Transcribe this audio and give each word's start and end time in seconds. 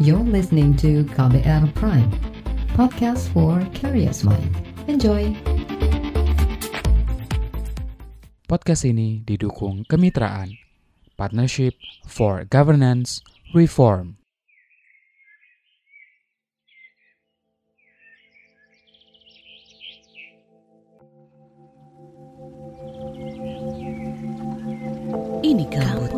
You're 0.00 0.18
listening 0.18 0.74
to 0.82 1.04
KBR 1.14 1.72
Prime, 1.78 2.10
podcast 2.74 3.30
for 3.30 3.62
curious 3.78 4.26
mind. 4.26 4.50
Enjoy! 4.90 5.30
Podcast 8.50 8.82
ini 8.90 9.22
didukung 9.22 9.86
kemitraan 9.86 10.58
Partnership 11.14 11.78
for 12.10 12.42
Governance 12.42 13.22
Reform. 13.54 14.18
Ini 25.46 25.64
kabut 25.70 26.13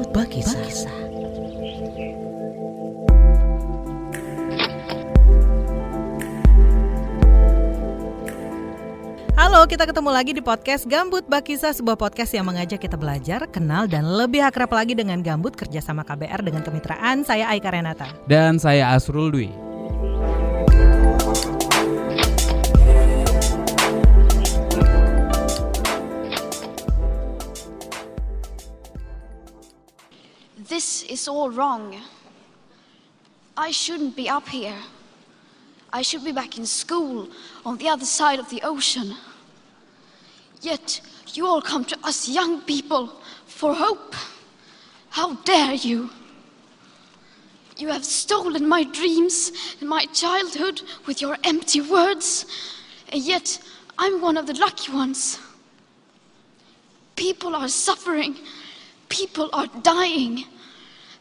Halo, 9.67 9.75
kita 9.83 9.91
ketemu 9.91 10.11
lagi 10.15 10.31
di 10.31 10.39
podcast 10.47 10.87
Gambut 10.87 11.27
Bakisa, 11.27 11.75
sebuah 11.75 11.99
podcast 11.99 12.31
yang 12.31 12.47
mengajak 12.47 12.87
kita 12.87 12.95
belajar, 12.95 13.51
kenal, 13.51 13.91
dan 13.91 14.07
lebih 14.07 14.39
akrab 14.39 14.71
lagi 14.71 14.95
dengan 14.95 15.19
Gambut 15.19 15.59
kerjasama 15.59 16.07
KBR 16.07 16.39
dengan 16.39 16.63
kemitraan. 16.63 17.27
Saya 17.27 17.51
Aika 17.51 17.75
Renata. 17.75 18.07
Dan 18.31 18.63
saya 18.63 18.95
Asrul 18.95 19.35
Dwi. 19.35 19.51
This 30.63 31.03
is 31.11 31.27
all 31.27 31.51
wrong. 31.51 31.99
I 33.59 33.75
shouldn't 33.75 34.15
be 34.15 34.31
up 34.31 34.47
here. 34.47 34.79
I 35.91 36.07
should 36.07 36.23
be 36.23 36.31
back 36.31 36.55
in 36.55 36.71
school 36.71 37.27
on 37.67 37.83
the 37.83 37.91
other 37.91 38.07
side 38.07 38.39
of 38.39 38.47
the 38.55 38.63
ocean. 38.63 39.19
Yet 40.67 41.01
you 41.33 41.47
all 41.47 41.63
come 41.63 41.85
to 41.85 41.99
us 42.03 42.29
young 42.29 42.61
people 42.63 43.13
for 43.47 43.73
hope. 43.73 44.17
How 45.11 45.35
dare 45.45 45.75
you? 45.75 46.11
You 47.77 47.87
have 47.87 48.05
stolen 48.05 48.69
my 48.69 48.83
dreams 48.83 49.53
and 49.79 49.89
my 49.89 50.07
childhood 50.07 50.83
with 51.07 51.21
your 51.21 51.39
empty 51.45 51.81
words, 51.83 52.47
and 53.11 53.23
yet 53.23 53.61
I'm 53.97 54.21
one 54.21 54.37
of 54.37 54.49
the 54.49 54.55
lucky 54.55 54.91
ones. 54.91 55.39
People 57.15 57.55
are 57.55 57.69
suffering, 57.69 58.35
people 59.09 59.49
are 59.53 59.69
dying, 59.83 60.47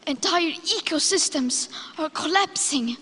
entire 0.08 0.54
ecosystems 0.80 1.68
are 1.98 2.10
collapsing. 2.10 2.96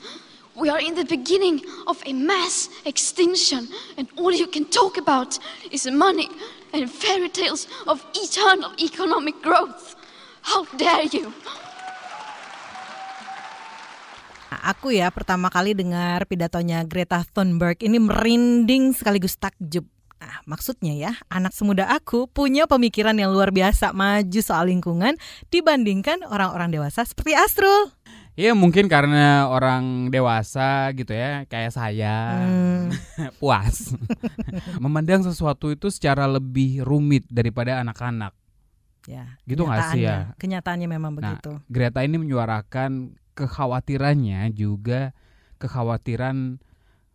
We 0.54 0.70
are 0.70 0.78
in 0.78 0.94
the 0.94 1.02
beginning 1.02 1.66
of 1.90 1.98
a 2.06 2.14
mass 2.14 2.70
extinction, 2.86 3.66
and 3.98 4.06
all 4.14 4.30
you 4.30 4.46
can 4.46 4.70
talk 4.70 4.94
about 4.94 5.34
is 5.74 5.82
money 5.90 6.30
and 6.70 6.86
fairy 6.86 7.26
tales 7.26 7.66
of 7.90 7.98
eternal 8.14 8.70
economic 8.78 9.42
growth. 9.42 9.98
How 10.46 10.62
dare 10.78 11.10
you! 11.10 11.34
Aku 14.62 14.94
ya 14.94 15.10
pertama 15.10 15.50
kali 15.50 15.74
dengar 15.74 16.22
pidatonya 16.30 16.86
Greta 16.86 17.26
Thunberg 17.34 17.82
ini 17.82 17.98
merinding 17.98 18.94
sekaligus 18.94 19.34
takjub. 19.34 19.84
Nah, 20.22 20.40
maksudnya 20.48 20.94
ya, 20.94 21.12
anak 21.28 21.52
semuda 21.52 21.90
aku 21.90 22.30
punya 22.30 22.70
pemikiran 22.70 23.18
yang 23.18 23.34
luar 23.34 23.52
biasa 23.52 23.92
maju 23.92 24.40
soal 24.40 24.72
lingkungan 24.72 25.20
dibandingkan 25.52 26.24
orang-orang 26.24 26.72
dewasa 26.72 27.04
seperti 27.04 27.36
Astrul. 27.36 27.92
Ya 28.34 28.50
mungkin 28.50 28.90
karena 28.90 29.46
orang 29.46 30.10
dewasa 30.10 30.90
gitu 30.98 31.14
ya, 31.14 31.46
kayak 31.46 31.70
saya 31.70 32.16
Hmm. 32.34 32.90
puas 33.40 33.94
memandang 34.82 35.22
sesuatu 35.22 35.70
itu 35.70 35.86
secara 35.86 36.26
lebih 36.26 36.82
rumit 36.82 37.22
daripada 37.30 37.78
anak-anak. 37.78 38.34
Ya, 39.06 39.38
Gitu 39.46 39.62
nggak 39.62 39.94
sih 39.94 40.02
ya? 40.02 40.32
Kenyataannya 40.40 40.88
memang 40.90 41.14
Nah, 41.14 41.38
begitu. 41.38 41.60
Greta 41.70 42.02
ini 42.02 42.16
menyuarakan 42.18 43.14
kekhawatirannya 43.38 44.50
juga 44.56 45.12
kekhawatiran 45.60 46.58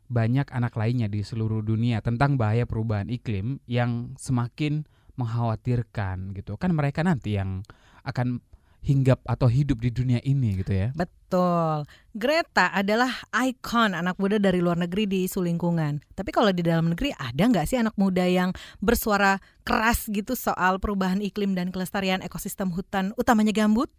banyak 0.09 0.47
anak 0.49 0.73
lainnya 0.73 1.05
di 1.11 1.21
seluruh 1.21 1.61
dunia 1.61 2.01
tentang 2.01 2.37
bahaya 2.39 2.65
perubahan 2.65 3.09
iklim 3.11 3.61
yang 3.67 4.13
semakin 4.17 4.85
mengkhawatirkan 5.19 6.33
gitu. 6.33 6.55
Kan 6.55 6.73
mereka 6.73 7.03
nanti 7.03 7.37
yang 7.37 7.61
akan 8.05 8.41
hinggap 8.79 9.19
atau 9.27 9.51
hidup 9.51 9.83
di 9.83 9.91
dunia 9.91 10.19
ini 10.23 10.63
gitu 10.63 10.71
ya. 10.73 10.89
Betul. 10.95 11.85
Greta 12.15 12.71
adalah 12.73 13.11
ikon 13.31 13.93
anak 13.93 14.17
muda 14.17 14.41
dari 14.41 14.63
luar 14.63 14.79
negeri 14.79 15.05
di 15.05 15.17
isu 15.27 15.43
lingkungan. 15.45 16.01
Tapi 16.15 16.31
kalau 16.33 16.49
di 16.49 16.65
dalam 16.65 16.91
negeri 16.91 17.13
ada 17.15 17.43
nggak 17.43 17.67
sih 17.69 17.77
anak 17.77 17.93
muda 17.99 18.25
yang 18.25 18.55
bersuara 18.81 19.37
keras 19.67 20.09
gitu 20.09 20.33
soal 20.33 20.81
perubahan 20.81 21.21
iklim 21.21 21.53
dan 21.53 21.69
kelestarian 21.69 22.23
ekosistem 22.25 22.73
hutan 22.73 23.13
utamanya 23.19 23.53
gambut? 23.53 23.91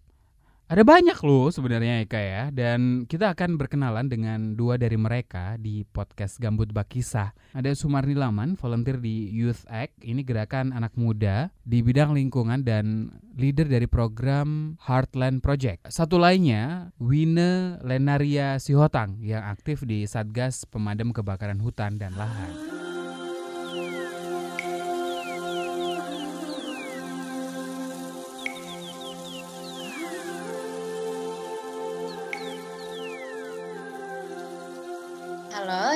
Ada 0.70 0.86
banyak 0.86 1.19
loh 1.26 1.50
sebenarnya 1.50 2.06
Eka 2.06 2.22
ya 2.22 2.42
dan 2.54 3.03
kita 3.10 3.34
akan 3.34 3.58
berkenalan 3.58 4.06
dengan 4.06 4.54
dua 4.54 4.78
dari 4.78 4.94
mereka 4.94 5.58
di 5.58 5.82
podcast 5.82 6.38
Gambut 6.38 6.70
Bakisah. 6.70 7.34
Ada 7.58 7.75
Sumarni 7.75 8.14
Laman, 8.14 8.54
volunteer 8.54 9.03
di 9.03 9.34
Youth 9.34 9.66
Act, 9.66 9.98
ini 10.06 10.22
gerakan 10.22 10.70
anak 10.70 10.94
muda 10.94 11.50
di 11.66 11.82
bidang 11.82 12.14
lingkungan 12.14 12.62
dan 12.62 13.10
leader 13.34 13.66
dari 13.66 13.91
program 13.91 14.78
Heartland 14.86 15.42
Project. 15.42 15.91
Satu 15.91 16.22
lainnya 16.22 16.94
Wine 17.03 17.82
Lenaria 17.82 18.54
Sihotang 18.62 19.19
yang 19.26 19.42
aktif 19.42 19.82
di 19.82 20.06
Satgas 20.06 20.70
Pemadam 20.70 21.10
Kebakaran 21.10 21.59
Hutan 21.59 21.98
dan 21.98 22.14
Lahan. 22.14 22.79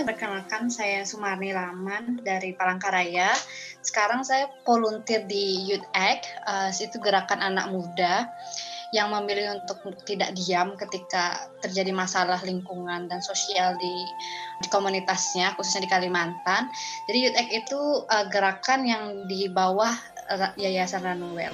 Perkenalkan 0.05 0.69
saya 0.69 1.03
Sumarni 1.09 1.51
Laman 1.51 2.21
dari 2.21 2.53
Palangkaraya. 2.53 3.33
Sekarang 3.81 4.23
saya 4.23 4.53
volunteer 4.63 5.25
di 5.25 5.65
Youth 5.65 5.89
Act, 5.97 6.29
eh, 6.29 6.71
itu 6.71 7.01
gerakan 7.01 7.41
anak 7.41 7.73
muda 7.73 8.29
yang 8.95 9.11
memilih 9.11 9.59
untuk 9.59 9.83
tidak 10.07 10.31
diam 10.39 10.79
ketika 10.79 11.51
terjadi 11.59 11.91
masalah 11.91 12.39
lingkungan 12.47 13.11
dan 13.11 13.19
sosial 13.19 13.75
di, 13.75 13.95
di 14.63 14.69
komunitasnya, 14.71 15.59
khususnya 15.59 15.89
di 15.89 15.91
Kalimantan. 15.91 16.71
Jadi 17.11 17.19
Youth 17.19 17.39
Act 17.41 17.53
itu 17.53 17.81
eh, 18.07 18.27
gerakan 18.31 18.81
yang 18.87 19.05
di 19.27 19.49
bawah 19.51 19.93
Yayasan 20.57 21.05
Ranuwel. 21.05 21.53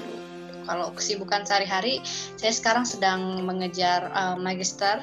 Kalau 0.63 0.93
kesibukan 0.95 1.43
sehari-hari, 1.43 1.99
saya 2.37 2.53
sekarang 2.53 2.85
sedang 2.85 3.43
mengejar 3.47 4.11
eh, 4.11 4.37
magister 4.37 5.01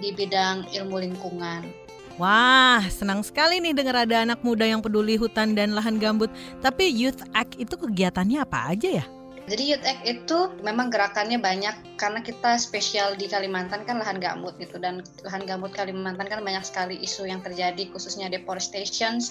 di 0.00 0.10
bidang 0.16 0.66
ilmu 0.74 0.96
lingkungan. 0.98 1.87
Wah, 2.18 2.82
senang 2.90 3.22
sekali 3.22 3.62
nih 3.62 3.70
dengar 3.70 4.02
ada 4.02 4.26
anak 4.26 4.42
muda 4.42 4.66
yang 4.66 4.82
peduli 4.82 5.14
hutan 5.14 5.54
dan 5.54 5.70
lahan 5.70 6.02
gambut. 6.02 6.26
Tapi 6.58 6.90
Youth 6.90 7.22
Act 7.30 7.54
itu 7.62 7.78
kegiatannya 7.78 8.42
apa 8.42 8.74
aja 8.74 8.98
ya? 8.98 9.06
Jadi 9.46 9.62
Youth 9.70 9.86
Act 9.86 10.02
itu 10.02 10.38
memang 10.66 10.90
gerakannya 10.90 11.38
banyak 11.38 11.94
karena 11.94 12.18
kita 12.20 12.58
spesial 12.58 13.14
di 13.14 13.30
Kalimantan 13.30 13.86
kan 13.86 14.02
lahan 14.02 14.18
gambut 14.18 14.58
gitu 14.58 14.82
dan 14.82 15.06
lahan 15.22 15.46
gambut 15.46 15.70
Kalimantan 15.70 16.26
kan 16.26 16.42
banyak 16.42 16.66
sekali 16.66 16.98
isu 17.00 17.30
yang 17.30 17.38
terjadi 17.38 17.86
khususnya 17.94 18.26
deforestation 18.26 19.22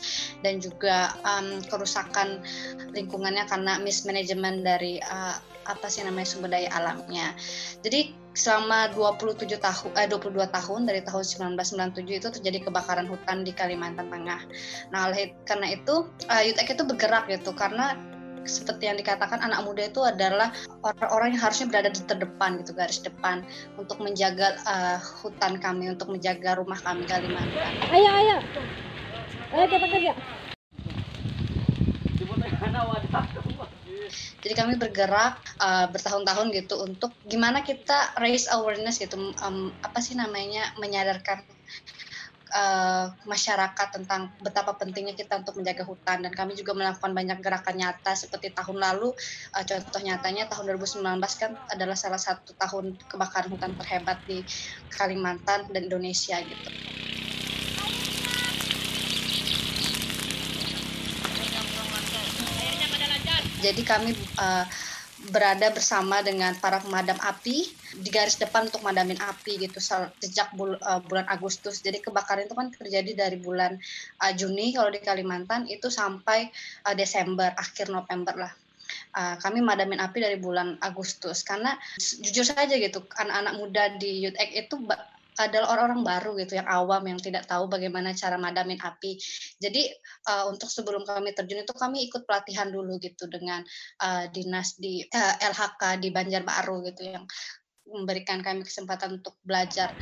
dan 0.41 0.63
juga 0.63 1.11
um, 1.27 1.59
kerusakan 1.67 2.39
lingkungannya 2.95 3.51
karena 3.51 3.83
mismanagement 3.83 4.63
dari 4.63 5.03
uh, 5.03 5.35
apa 5.67 5.85
sih 5.91 6.01
namanya 6.07 6.27
sumber 6.31 6.55
daya 6.55 6.71
alamnya. 6.71 7.35
Jadi 7.83 8.15
selama 8.37 8.93
27 8.93 9.49
tahun 9.57 9.89
eh 9.97 10.05
22 10.05 10.29
tahun 10.53 10.81
dari 10.85 11.01
tahun 11.01 11.25
1997 11.57 12.21
itu 12.21 12.29
terjadi 12.29 12.69
kebakaran 12.69 13.09
hutan 13.09 13.41
di 13.41 13.49
Kalimantan 13.49 14.13
Tengah. 14.13 14.45
Nah, 14.93 15.09
oleh 15.09 15.33
karena 15.49 15.73
itu 15.73 16.05
uh, 16.29 16.41
Act 16.45 16.69
itu 16.69 16.85
bergerak 16.85 17.25
gitu 17.33 17.49
karena 17.57 17.97
seperti 18.45 18.87
yang 18.87 18.95
dikatakan 18.95 19.41
anak 19.43 19.65
muda 19.65 19.89
itu 19.89 19.99
adalah 20.05 20.53
orang-orang 20.85 21.35
yang 21.35 21.41
harusnya 21.43 21.67
berada 21.67 21.89
di 21.91 21.99
terdepan 22.05 22.61
gitu 22.63 22.71
garis 22.77 23.01
depan 23.03 23.43
untuk 23.75 23.99
menjaga 23.99 24.55
uh, 24.63 25.01
hutan 25.25 25.57
kami 25.57 25.91
untuk 25.91 26.13
menjaga 26.13 26.61
rumah 26.61 26.77
kami 26.85 27.09
Kalimantan. 27.09 27.73
Ayo, 27.89 28.09
ayo. 28.13 28.37
Ayo 29.51 29.65
kita 29.65 29.87
kerja. 29.89 30.13
Jadi 34.43 34.53
kami 34.53 34.73
bergerak 34.79 35.41
uh, 35.61 35.87
bertahun-tahun 35.91 36.47
gitu 36.53 36.75
untuk 36.81 37.17
gimana 37.25 37.61
kita 37.61 38.15
raise 38.21 38.47
awareness 38.51 39.01
gitu, 39.01 39.17
um, 39.17 39.73
apa 39.81 39.99
sih 39.99 40.13
namanya 40.13 40.63
menyadarkan 40.79 41.41
uh, 42.53 43.11
masyarakat 43.27 43.87
tentang 43.99 44.31
betapa 44.39 44.75
pentingnya 44.79 45.17
kita 45.17 45.41
untuk 45.41 45.59
menjaga 45.59 45.83
hutan 45.83 46.23
dan 46.23 46.31
kami 46.31 46.55
juga 46.55 46.71
melakukan 46.77 47.11
banyak 47.11 47.39
gerakan 47.43 47.75
nyata 47.75 48.13
seperti 48.15 48.55
tahun 48.55 48.77
lalu 48.79 49.11
uh, 49.55 49.63
contoh 49.63 50.01
nyatanya 50.03 50.47
tahun 50.47 50.77
2019 50.79 51.03
kan 51.41 51.51
adalah 51.71 51.97
salah 51.97 52.21
satu 52.21 52.55
tahun 52.55 52.95
kebakaran 53.07 53.51
hutan 53.51 53.75
terhebat 53.75 54.23
di 54.23 54.47
Kalimantan 54.91 55.67
dan 55.71 55.81
Indonesia 55.87 56.39
gitu. 56.39 56.69
Jadi 63.67 63.81
kami 63.83 64.15
uh, 64.39 64.63
berada 65.33 65.73
bersama 65.73 66.21
dengan 66.21 66.53
para 66.61 66.77
pemadam 66.77 67.17
api 67.19 67.65
di 67.97 68.09
garis 68.13 68.37
depan 68.37 68.69
untuk 68.69 68.85
madamin 68.85 69.17
api 69.17 69.65
gitu 69.65 69.81
sejak 69.81 70.53
bul 70.53 70.77
uh, 70.77 71.01
bulan 71.03 71.25
Agustus. 71.25 71.81
Jadi 71.81 71.99
kebakaran 71.99 72.45
itu 72.45 72.53
kan 72.53 72.69
terjadi 72.69 73.27
dari 73.27 73.37
bulan 73.41 73.81
uh, 74.21 74.31
Juni 74.37 74.77
kalau 74.77 74.93
di 74.93 75.01
Kalimantan 75.01 75.65
itu 75.65 75.89
sampai 75.89 76.53
uh, 76.85 76.93
Desember 76.93 77.49
akhir 77.57 77.89
November 77.89 78.37
lah. 78.37 78.53
Uh, 79.17 79.35
kami 79.41 79.59
madamin 79.59 79.99
api 79.99 80.21
dari 80.21 80.37
bulan 80.39 80.79
Agustus 80.79 81.43
karena 81.43 81.75
jujur 81.99 82.47
saja 82.47 82.71
gitu 82.71 83.03
anak-anak 83.19 83.53
muda 83.59 83.83
di 83.99 84.29
Act 84.31 84.53
itu 84.53 84.75
adalah 85.37 85.77
orang-orang 85.77 86.01
baru 86.01 86.31
gitu 86.41 86.57
yang 86.57 86.65
awam 86.65 87.05
yang 87.05 87.21
tidak 87.21 87.45
tahu 87.45 87.69
bagaimana 87.69 88.13
cara 88.17 88.41
madamin 88.41 88.81
api. 88.81 89.21
Jadi 89.61 89.89
uh, 90.29 90.49
untuk 90.49 90.69
sebelum 90.69 91.05
kami 91.05 91.37
terjun 91.37 91.61
itu 91.61 91.73
kami 91.77 92.09
ikut 92.09 92.25
pelatihan 92.25 92.73
dulu 92.73 92.97
gitu 92.97 93.29
dengan 93.29 93.61
uh, 94.01 94.25
dinas 94.33 94.77
di 94.81 95.05
uh, 95.05 95.37
eh, 95.37 95.53
LHK 95.53 96.01
di 96.01 96.09
Banjarbaru 96.09 96.75
gitu 96.89 97.01
yang 97.13 97.23
memberikan 97.87 98.41
kami 98.41 98.65
kesempatan 98.65 99.21
untuk 99.21 99.37
belajar. 99.45 99.93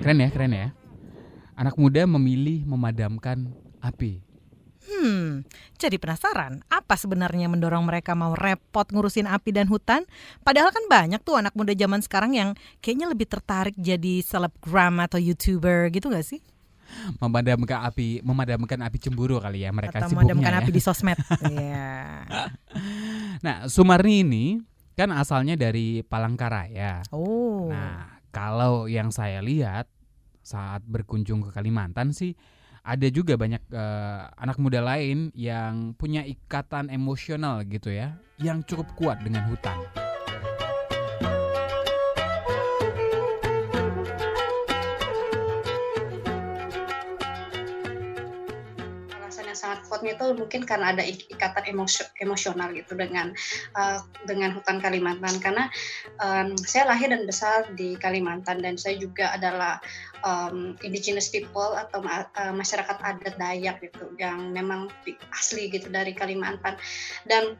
Keren 0.00 0.24
ya, 0.24 0.28
keren 0.32 0.52
ya. 0.56 0.68
Anak 1.60 1.76
muda 1.76 2.08
memilih 2.08 2.64
memadamkan 2.64 3.52
api. 3.84 4.29
Hmm, 4.90 5.46
jadi 5.78 6.02
penasaran 6.02 6.66
apa 6.66 6.98
sebenarnya 6.98 7.46
mendorong 7.46 7.86
mereka 7.86 8.18
mau 8.18 8.34
repot 8.34 8.90
ngurusin 8.90 9.30
api 9.30 9.54
dan 9.54 9.70
hutan? 9.70 10.02
Padahal 10.42 10.74
kan 10.74 10.82
banyak 10.90 11.22
tuh 11.22 11.38
anak 11.38 11.54
muda 11.54 11.70
zaman 11.78 12.02
sekarang 12.02 12.34
yang 12.34 12.58
kayaknya 12.82 13.06
lebih 13.06 13.30
tertarik 13.30 13.78
jadi 13.78 14.18
selebgram 14.26 14.98
atau 14.98 15.22
youtuber 15.22 15.88
gitu 15.94 16.10
gak 16.10 16.26
sih? 16.26 16.42
memadamkan 17.22 17.86
api 17.86 18.18
memadamkan 18.26 18.78
api 18.82 18.98
cemburu 18.98 19.38
kali 19.38 19.62
ya 19.62 19.70
mereka 19.70 20.02
Atau 20.02 20.10
memadamkan 20.10 20.52
ya. 20.52 20.58
api 20.58 20.70
di 20.74 20.82
sosmed. 20.82 21.18
yeah. 21.54 22.50
Nah, 23.46 23.70
Sumarni 23.70 24.26
ini 24.26 24.44
kan 24.98 25.14
asalnya 25.14 25.56
dari 25.56 26.02
Palangkaraya. 26.04 27.06
Oh. 27.14 27.70
Nah, 27.70 28.20
kalau 28.34 28.90
yang 28.90 29.14
saya 29.14 29.40
lihat 29.40 29.86
saat 30.42 30.82
berkunjung 30.82 31.46
ke 31.46 31.50
Kalimantan 31.54 32.10
sih 32.10 32.34
ada 32.80 33.06
juga 33.12 33.36
banyak 33.36 33.60
uh, 33.72 34.32
anak 34.40 34.56
muda 34.56 34.80
lain 34.80 35.28
yang 35.36 35.92
punya 35.94 36.24
ikatan 36.24 36.88
emosional 36.88 37.62
gitu 37.68 37.92
ya, 37.92 38.16
yang 38.40 38.64
cukup 38.64 38.88
kuat 38.96 39.20
dengan 39.20 39.44
hutan. 39.48 39.99
Itu 50.06 50.26
mungkin 50.36 50.62
karena 50.64 50.92
ada 50.94 51.04
ikatan 51.04 51.64
emosional 52.20 52.68
gitu 52.72 52.96
dengan 52.96 53.32
uh, 53.76 53.98
dengan 54.24 54.54
hutan 54.56 54.78
Kalimantan. 54.80 55.36
Karena 55.40 55.68
um, 56.22 56.56
saya 56.58 56.88
lahir 56.88 57.12
dan 57.12 57.24
besar 57.24 57.68
di 57.74 57.96
Kalimantan 57.98 58.64
dan 58.64 58.76
saya 58.80 58.96
juga 58.96 59.34
adalah 59.34 59.82
um, 60.24 60.76
indigenous 60.80 61.28
people 61.28 61.76
atau 61.76 62.00
uh, 62.04 62.52
masyarakat 62.54 62.96
adat 63.00 63.34
Dayak 63.36 63.80
gitu 63.84 64.12
yang 64.16 64.52
memang 64.52 64.88
asli 65.34 65.68
gitu 65.72 65.88
dari 65.92 66.16
Kalimantan. 66.16 66.76
Dan 67.26 67.56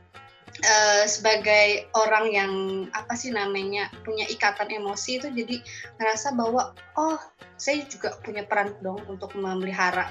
Uh, 0.66 1.06
sebagai 1.06 1.86
orang 1.94 2.26
yang 2.34 2.52
apa 2.90 3.14
sih 3.14 3.30
namanya 3.30 3.86
punya 4.02 4.26
ikatan 4.26 4.82
emosi 4.82 5.22
itu 5.22 5.30
jadi 5.30 5.62
ngerasa 5.94 6.34
bahwa 6.34 6.74
oh 6.98 7.22
saya 7.54 7.86
juga 7.86 8.18
punya 8.26 8.42
peran 8.42 8.74
dong 8.82 8.98
untuk 9.06 9.30
memelihara 9.38 10.10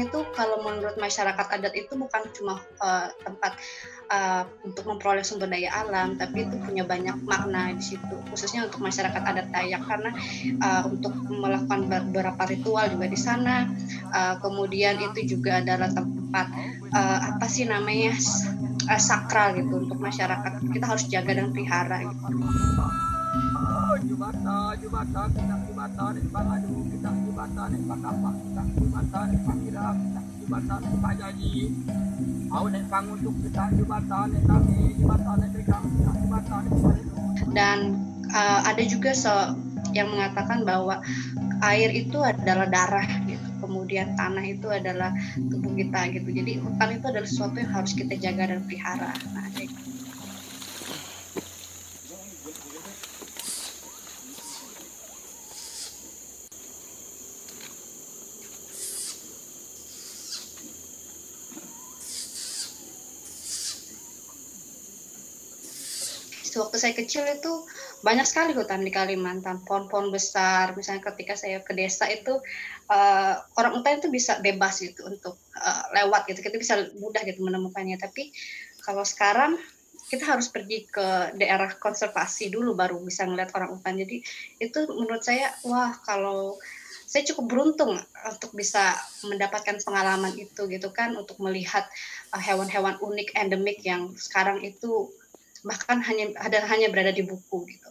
itu 0.00 0.22
kalau 0.34 0.62
menurut 0.62 0.96
masyarakat 0.96 1.46
adat 1.46 1.74
itu 1.76 1.92
bukan 1.94 2.22
cuma 2.34 2.62
uh, 2.80 3.08
tempat 3.22 3.58
uh, 4.10 4.44
untuk 4.66 4.84
memperoleh 4.88 5.24
sumber 5.26 5.48
daya 5.50 5.70
alam, 5.72 6.16
tapi 6.16 6.46
itu 6.46 6.56
punya 6.62 6.84
banyak 6.86 7.16
makna 7.24 7.72
di 7.74 7.84
situ, 7.84 8.16
khususnya 8.30 8.66
untuk 8.66 8.80
masyarakat 8.82 9.22
adat 9.22 9.48
Dayak 9.50 9.82
karena 9.86 10.10
uh, 10.62 10.82
untuk 10.88 11.14
melakukan 11.28 11.86
beberapa 11.86 12.42
ritual 12.48 12.90
juga 12.90 13.06
di 13.06 13.18
sana. 13.18 13.68
Uh, 14.14 14.38
kemudian 14.38 14.98
itu 15.00 15.36
juga 15.36 15.58
adalah 15.62 15.90
tempat 15.90 16.46
uh, 16.94 17.18
apa 17.34 17.46
sih 17.50 17.66
namanya 17.66 18.14
uh, 18.90 19.00
sakral 19.00 19.54
gitu 19.58 19.86
untuk 19.86 19.98
masyarakat. 19.98 20.52
Kita 20.70 20.84
harus 20.86 21.04
jaga 21.10 21.32
dan 21.34 21.50
pelihara. 21.50 22.02
Gitu. 22.04 22.22
Dan 37.54 37.78
uh, 38.32 38.60
ada 38.64 38.82
juga 38.84 39.10
so 39.16 39.32
yang 39.94 40.10
mengatakan 40.10 40.66
bahwa 40.66 41.00
air 41.62 41.90
itu 41.94 42.18
adalah 42.20 42.66
darah 42.68 43.06
gitu. 43.24 43.48
Kemudian 43.64 44.12
tanah 44.18 44.44
itu 44.44 44.68
adalah 44.68 45.16
tubuh 45.38 45.72
kita 45.72 46.12
gitu. 46.12 46.28
Jadi 46.28 46.60
hutan 46.60 46.88
itu 47.00 47.06
adalah 47.08 47.28
sesuatu 47.28 47.56
yang 47.56 47.72
harus 47.72 47.92
kita 47.96 48.14
jaga 48.20 48.52
dan 48.52 48.60
pelihara. 48.68 49.12
Nah, 49.32 49.48
waktu 66.74 66.90
saya 66.90 66.98
kecil 66.98 67.22
itu 67.30 67.62
banyak 68.02 68.26
sekali 68.26 68.50
hutan 68.50 68.82
di 68.82 68.90
Kalimantan, 68.90 69.62
pohon-pohon 69.62 70.10
besar. 70.10 70.74
Misalnya 70.74 71.06
ketika 71.06 71.38
saya 71.38 71.62
ke 71.62 71.70
desa 71.70 72.10
itu 72.10 72.34
uh, 72.90 73.34
orang 73.54 73.78
hutan 73.78 74.02
itu 74.02 74.10
bisa 74.10 74.42
bebas 74.42 74.82
gitu 74.82 75.06
untuk 75.06 75.38
uh, 75.54 75.84
lewat 75.94 76.26
gitu, 76.26 76.42
kita 76.42 76.58
bisa 76.58 76.82
mudah 76.98 77.22
gitu 77.22 77.46
menemukannya. 77.46 77.94
Tapi 77.94 78.34
kalau 78.82 79.06
sekarang 79.06 79.54
kita 80.10 80.26
harus 80.26 80.50
pergi 80.50 80.90
ke 80.90 81.38
daerah 81.38 81.70
konservasi 81.78 82.50
dulu 82.50 82.74
baru 82.74 82.98
bisa 82.98 83.22
ngeliat 83.22 83.54
orang 83.54 83.78
hutan. 83.78 83.94
Jadi 83.94 84.26
itu 84.58 84.78
menurut 84.90 85.22
saya 85.22 85.54
wah 85.62 85.94
kalau 86.02 86.58
saya 87.06 87.22
cukup 87.30 87.54
beruntung 87.54 87.94
untuk 88.26 88.50
bisa 88.58 88.98
mendapatkan 89.22 89.78
pengalaman 89.86 90.34
itu 90.34 90.66
gitu 90.66 90.90
kan 90.90 91.14
untuk 91.14 91.38
melihat 91.38 91.86
eh, 92.34 92.42
hewan-hewan 92.42 92.98
unik 92.98 93.38
endemik 93.38 93.78
yang 93.86 94.10
sekarang 94.18 94.58
itu 94.66 95.14
bahkan 95.64 95.98
hanya 96.04 96.36
ada 96.38 96.62
hanya 96.68 96.92
berada 96.92 97.10
di 97.10 97.24
buku 97.24 97.58
gitu. 97.66 97.88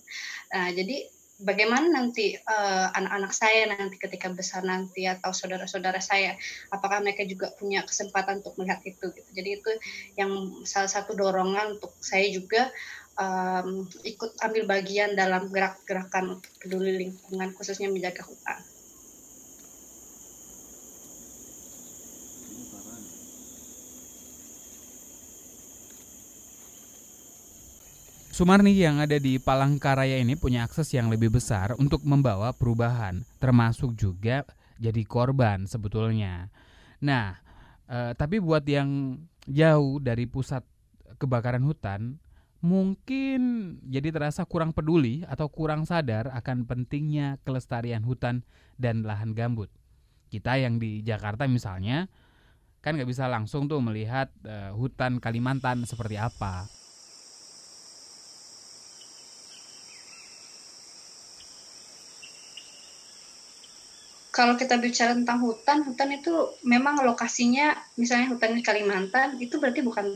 Nah, 0.53 0.70
jadi 0.72 1.10
bagaimana 1.42 1.89
nanti 1.89 2.38
uh, 2.38 2.88
anak-anak 2.94 3.34
saya 3.34 3.74
nanti 3.74 3.98
ketika 3.98 4.30
besar 4.32 4.62
nanti 4.63 5.10
atau 5.10 5.34
saudara-saudara 5.34 5.98
saya 5.98 6.38
apakah 6.70 7.01
mereka 7.01 7.25
juga 7.25 7.51
punya 7.58 7.82
kesempatan 7.84 8.39
untuk 8.46 8.56
melihat 8.62 8.80
itu 8.86 9.12
gitu. 9.12 9.30
Jadi 9.34 9.50
itu 9.60 9.72
yang 10.15 10.63
salah 10.63 10.89
satu 10.89 11.18
dorongan 11.18 11.82
untuk 11.82 11.92
saya 12.00 12.30
juga 12.30 12.70
um, 13.18 13.84
ikut 14.06 14.38
ambil 14.46 14.63
bagian 14.70 15.18
dalam 15.18 15.50
gerak-gerakan 15.50 16.39
peduli 16.62 17.10
lingkungan 17.10 17.51
khususnya 17.58 17.89
menjaga 17.89 18.24
hutan. 18.24 18.73
Sumarni 28.34 28.74
yang 28.74 28.98
ada 28.98 29.22
di 29.22 29.38
Palangkaraya 29.38 30.18
ini 30.18 30.34
punya 30.34 30.66
akses 30.66 30.90
yang 30.90 31.06
lebih 31.06 31.30
besar 31.30 31.78
untuk 31.78 32.02
membawa 32.02 32.50
perubahan, 32.50 33.22
termasuk 33.38 33.94
juga 33.94 34.42
jadi 34.82 35.06
korban 35.06 35.70
sebetulnya. 35.70 36.50
Nah, 36.98 37.38
eh, 37.86 38.18
tapi 38.18 38.42
buat 38.42 38.66
yang 38.66 39.22
jauh 39.46 40.02
dari 40.02 40.25
pusat 40.25 40.66
kebakaran 41.22 41.62
hutan, 41.62 42.18
mungkin 42.58 43.78
jadi 43.86 44.10
terasa 44.10 44.50
kurang 44.50 44.74
peduli 44.74 45.22
atau 45.30 45.46
kurang 45.54 45.86
sadar 45.86 46.34
akan 46.34 46.66
pentingnya 46.66 47.38
kelestarian 47.46 48.02
hutan 48.02 48.42
dan 48.82 49.06
lahan 49.06 49.38
gambut. 49.38 49.70
Kita 50.34 50.58
yang 50.58 50.82
di 50.82 51.06
Jakarta 51.06 51.46
misalnya, 51.46 52.10
kan 52.82 52.98
nggak 52.98 53.13
bisa 53.13 53.30
langsung 53.30 53.70
tuh 53.70 53.78
melihat 53.78 54.34
uh, 54.50 54.74
hutan 54.74 55.22
Kalimantan 55.22 55.86
seperti 55.86 56.18
apa. 56.18 56.66
Kalau 64.34 64.58
kita 64.58 64.82
bicara 64.82 65.13
tentang 65.13 65.46
hutan, 65.46 65.86
hutan 65.86 66.10
itu 66.10 66.34
memang 66.66 66.98
lokasinya, 67.06 67.78
misalnya 68.02 68.34
hutan 68.34 68.58
di 68.58 68.66
Kalimantan, 68.66 69.38
itu 69.38 69.62
berarti 69.62 69.86
bukan 69.86 70.10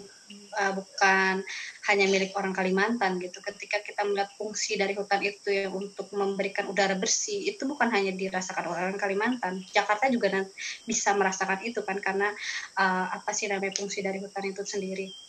uh, 0.58 0.74
bukan 0.74 1.46
hanya 1.86 2.06
milik 2.10 2.34
orang 2.34 2.50
Kalimantan 2.50 3.22
gitu. 3.22 3.38
Ketika 3.46 3.78
kita 3.86 4.02
melihat 4.10 4.34
fungsi 4.34 4.74
dari 4.74 4.98
hutan 4.98 5.22
itu 5.22 5.54
yang 5.54 5.78
untuk 5.78 6.10
memberikan 6.18 6.66
udara 6.66 6.98
bersih, 6.98 7.46
itu 7.46 7.70
bukan 7.70 7.94
hanya 7.94 8.10
dirasakan 8.10 8.66
orang 8.66 8.98
Kalimantan. 8.98 9.62
Jakarta 9.70 10.10
juga 10.10 10.50
bisa 10.90 11.14
merasakan 11.14 11.62
itu 11.62 11.86
kan 11.86 12.02
karena 12.02 12.34
uh, 12.74 13.14
apa 13.22 13.30
sih 13.38 13.46
namanya 13.46 13.78
fungsi 13.78 14.02
dari 14.02 14.18
hutan 14.18 14.50
itu 14.50 14.66
sendiri 14.66 15.27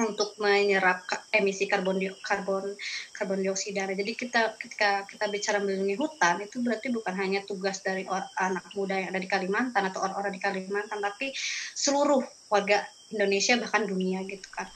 untuk 0.00 0.32
menyerap 0.40 1.04
emisi 1.36 1.68
karbon 1.68 2.00
karbon 2.24 2.72
karbon 3.12 3.44
dioksida. 3.44 3.84
Jadi 3.92 4.12
kita 4.16 4.56
ketika 4.56 5.04
kita 5.04 5.28
bicara 5.28 5.60
melindungi 5.60 6.00
hutan 6.00 6.40
itu 6.40 6.64
berarti 6.64 6.88
bukan 6.88 7.12
hanya 7.12 7.44
tugas 7.44 7.84
dari 7.84 8.08
or, 8.08 8.24
anak 8.40 8.64
muda 8.72 8.96
yang 8.96 9.12
ada 9.12 9.20
di 9.20 9.28
Kalimantan 9.28 9.84
atau 9.92 10.00
orang-orang 10.00 10.32
di 10.32 10.40
Kalimantan, 10.40 11.04
tapi 11.04 11.36
seluruh 11.76 12.24
warga 12.48 12.88
Indonesia 13.12 13.60
bahkan 13.60 13.84
dunia 13.84 14.24
gitu 14.24 14.48
kan. 14.48 14.68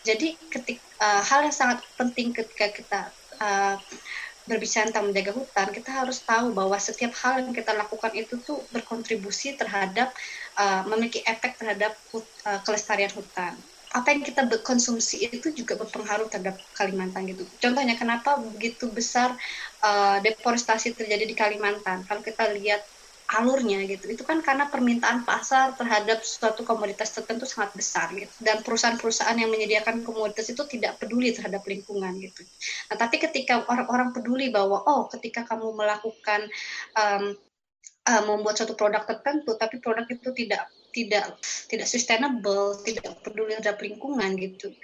Jadi 0.00 0.34
ketik 0.48 0.80
uh, 0.98 1.22
hal 1.22 1.46
yang 1.46 1.54
sangat 1.54 1.84
penting 1.94 2.32
ketika 2.32 2.66
kita 2.72 3.00
uh, 3.38 3.76
berbicara 4.50 4.90
tentang 4.90 5.14
menjaga 5.14 5.32
hutan, 5.38 5.70
kita 5.70 5.90
harus 6.02 6.18
tahu 6.26 6.50
bahwa 6.50 6.74
setiap 6.82 7.14
hal 7.22 7.46
yang 7.46 7.54
kita 7.54 7.70
lakukan 7.70 8.10
itu 8.18 8.34
tuh 8.42 8.58
berkontribusi 8.74 9.54
terhadap 9.54 10.10
uh, 10.58 10.82
memiliki 10.90 11.22
efek 11.22 11.54
terhadap 11.54 11.94
uh, 12.18 12.58
kelestarian 12.66 13.14
hutan. 13.14 13.54
Apa 13.94 14.14
yang 14.14 14.22
kita 14.22 14.46
konsumsi 14.62 15.30
itu 15.30 15.50
juga 15.54 15.74
berpengaruh 15.78 16.30
terhadap 16.30 16.58
Kalimantan 16.74 17.26
gitu. 17.30 17.42
Contohnya 17.58 17.94
kenapa 17.98 18.38
begitu 18.38 18.90
besar 18.90 19.34
uh, 19.82 20.18
deforestasi 20.22 20.94
terjadi 20.94 21.26
di 21.26 21.34
Kalimantan? 21.34 22.06
Kalau 22.06 22.22
kita 22.22 22.50
lihat 22.54 22.82
alurnya 23.30 23.86
gitu. 23.86 24.10
Itu 24.10 24.26
kan 24.26 24.42
karena 24.42 24.66
permintaan 24.66 25.22
pasar 25.22 25.78
terhadap 25.78 26.26
suatu 26.26 26.66
komoditas 26.66 27.14
tertentu 27.14 27.46
sangat 27.46 27.70
besar 27.78 28.10
gitu. 28.18 28.32
Dan 28.42 28.66
perusahaan-perusahaan 28.66 29.38
yang 29.38 29.50
menyediakan 29.54 30.02
komoditas 30.02 30.50
itu 30.50 30.66
tidak 30.66 30.98
peduli 30.98 31.30
terhadap 31.30 31.62
lingkungan 31.62 32.10
gitu. 32.18 32.42
Nah 32.90 32.96
tapi 32.98 33.22
ketika 33.22 33.62
orang-orang 33.70 34.10
peduli 34.10 34.50
bahwa 34.50 34.82
oh 34.82 35.06
ketika 35.14 35.46
kamu 35.46 35.70
melakukan 35.70 36.50
um, 36.98 37.38
membuat 38.26 38.58
suatu 38.58 38.74
produk 38.74 39.06
tertentu 39.06 39.54
tapi 39.54 39.78
produk 39.78 40.08
itu 40.10 40.34
tidak 40.34 40.66
tidak 40.90 41.38
tidak 41.70 41.86
sustainable, 41.86 42.74
tidak 42.82 43.22
peduli 43.22 43.54
terhadap 43.58 43.78
lingkungan 43.78 44.34
gitu. 44.38 44.74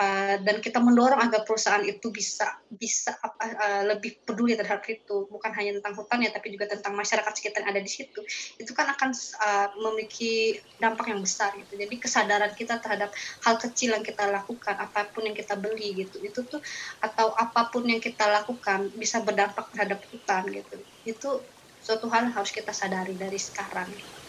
Uh, 0.00 0.40
dan 0.40 0.64
kita 0.64 0.80
mendorong 0.80 1.20
agar 1.20 1.44
perusahaan 1.44 1.84
itu 1.84 2.08
bisa 2.08 2.48
bisa 2.72 3.12
uh, 3.20 3.84
lebih 3.84 4.24
peduli 4.24 4.56
terhadap 4.56 4.84
itu, 4.88 5.28
bukan 5.28 5.52
hanya 5.52 5.76
tentang 5.80 5.94
hutan 6.00 6.24
ya, 6.24 6.30
tapi 6.32 6.52
juga 6.56 6.72
tentang 6.72 6.96
masyarakat 6.96 7.32
sekitar 7.36 7.64
yang 7.64 7.70
ada 7.76 7.82
di 7.84 7.92
situ. 7.92 8.20
Itu 8.56 8.72
kan 8.72 8.88
akan 8.96 9.10
uh, 9.12 9.68
memiliki 9.76 10.56
dampak 10.80 11.12
yang 11.12 11.20
besar 11.20 11.52
gitu. 11.60 11.76
Jadi 11.76 11.94
kesadaran 12.00 12.52
kita 12.56 12.80
terhadap 12.80 13.12
hal 13.44 13.54
kecil 13.60 13.92
yang 13.92 14.04
kita 14.04 14.24
lakukan, 14.32 14.74
apa 14.80 15.12
pun 15.12 15.28
yang 15.28 15.36
kita 15.36 15.60
beli 15.60 16.08
gitu, 16.08 16.16
itu 16.24 16.40
tuh 16.48 16.60
atau 17.04 17.36
apa 17.36 17.68
pun 17.68 17.84
yang 17.84 18.00
kita 18.00 18.24
lakukan 18.24 18.88
bisa 18.96 19.20
berdampak 19.20 19.68
terhadap 19.76 20.00
hutan 20.08 20.48
gitu. 20.48 20.76
Itu 21.04 21.30
suatu 21.80 22.08
hal 22.12 22.28
yang 22.28 22.34
harus 22.36 22.52
kita 22.52 22.72
sadari 22.72 23.16
dari 23.16 23.36
sekarang. 23.40 23.92
Gitu. 23.92 24.19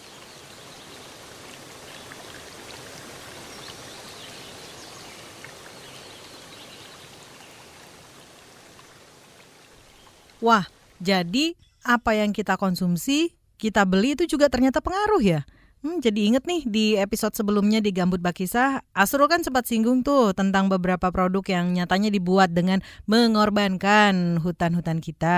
Wah, 10.42 10.66
jadi 10.98 11.54
apa 11.86 12.18
yang 12.18 12.34
kita 12.34 12.58
konsumsi, 12.58 13.38
kita 13.62 13.86
beli 13.86 14.18
itu 14.18 14.26
juga 14.26 14.50
ternyata 14.50 14.82
pengaruh 14.82 15.22
ya? 15.22 15.46
Hmm, 15.82 15.98
jadi 15.98 16.30
inget 16.30 16.46
nih 16.46 16.62
di 16.66 16.86
episode 16.98 17.34
sebelumnya 17.34 17.82
di 17.82 17.90
Gambut 17.90 18.22
Bakisah, 18.22 18.86
Asrul 18.94 19.26
kan 19.26 19.42
sempat 19.42 19.66
singgung 19.66 20.06
tuh 20.06 20.34
tentang 20.34 20.70
beberapa 20.70 21.10
produk 21.10 21.42
yang 21.46 21.74
nyatanya 21.74 22.14
dibuat 22.14 22.54
dengan 22.54 22.86
mengorbankan 23.06 24.42
hutan-hutan 24.42 25.02
kita. 25.02 25.38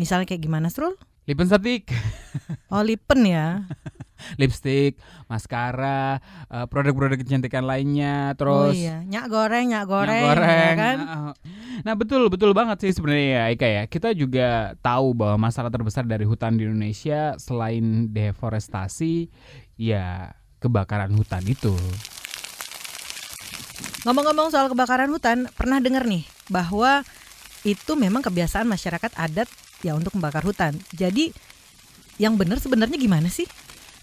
Misalnya 0.00 0.28
kayak 0.28 0.48
gimana, 0.48 0.68
Asrul? 0.72 0.96
Lipen 1.26 1.46
Statik. 1.50 1.90
Oh, 2.66 2.82
lipen 2.82 3.22
ya. 3.24 3.62
lipstick, 4.40 4.98
maskara, 5.30 6.18
uh, 6.50 6.66
produk-produk 6.66 7.20
kecantikan 7.20 7.64
lainnya, 7.64 8.32
oh 8.32 8.36
terus 8.36 8.74
Oh 8.74 8.76
iya, 8.76 9.06
nyak 9.06 9.26
goreng, 9.30 9.70
nyak 9.70 9.86
goreng, 9.86 10.24
nyak 10.24 10.28
goreng. 10.34 10.56
Ya 10.58 10.72
kan? 10.76 10.96
Nah, 11.84 11.94
betul 11.94 12.26
betul 12.32 12.50
banget 12.56 12.82
sih 12.82 12.92
sebenarnya 12.96 13.28
ya 13.28 13.44
Ika 13.54 13.68
ya. 13.68 13.82
Kita 13.86 14.12
juga 14.12 14.74
tahu 14.80 15.14
bahwa 15.14 15.48
masalah 15.48 15.70
terbesar 15.70 16.04
dari 16.08 16.26
hutan 16.26 16.58
di 16.58 16.66
Indonesia 16.66 17.38
selain 17.38 18.10
deforestasi 18.10 19.30
ya 19.78 20.32
kebakaran 20.58 21.14
hutan 21.14 21.44
itu. 21.46 21.72
Ngomong-ngomong 24.04 24.48
soal 24.54 24.70
kebakaran 24.70 25.10
hutan, 25.10 25.46
pernah 25.54 25.78
dengar 25.82 26.06
nih 26.06 26.26
bahwa 26.50 27.02
itu 27.66 27.98
memang 27.98 28.22
kebiasaan 28.22 28.66
masyarakat 28.66 29.10
adat 29.18 29.50
ya 29.84 29.96
untuk 29.96 30.14
membakar 30.16 30.44
hutan. 30.44 30.76
Jadi 30.92 31.32
yang 32.16 32.36
benar 32.36 32.60
sebenarnya 32.60 32.96
gimana 32.96 33.28
sih? 33.28 33.44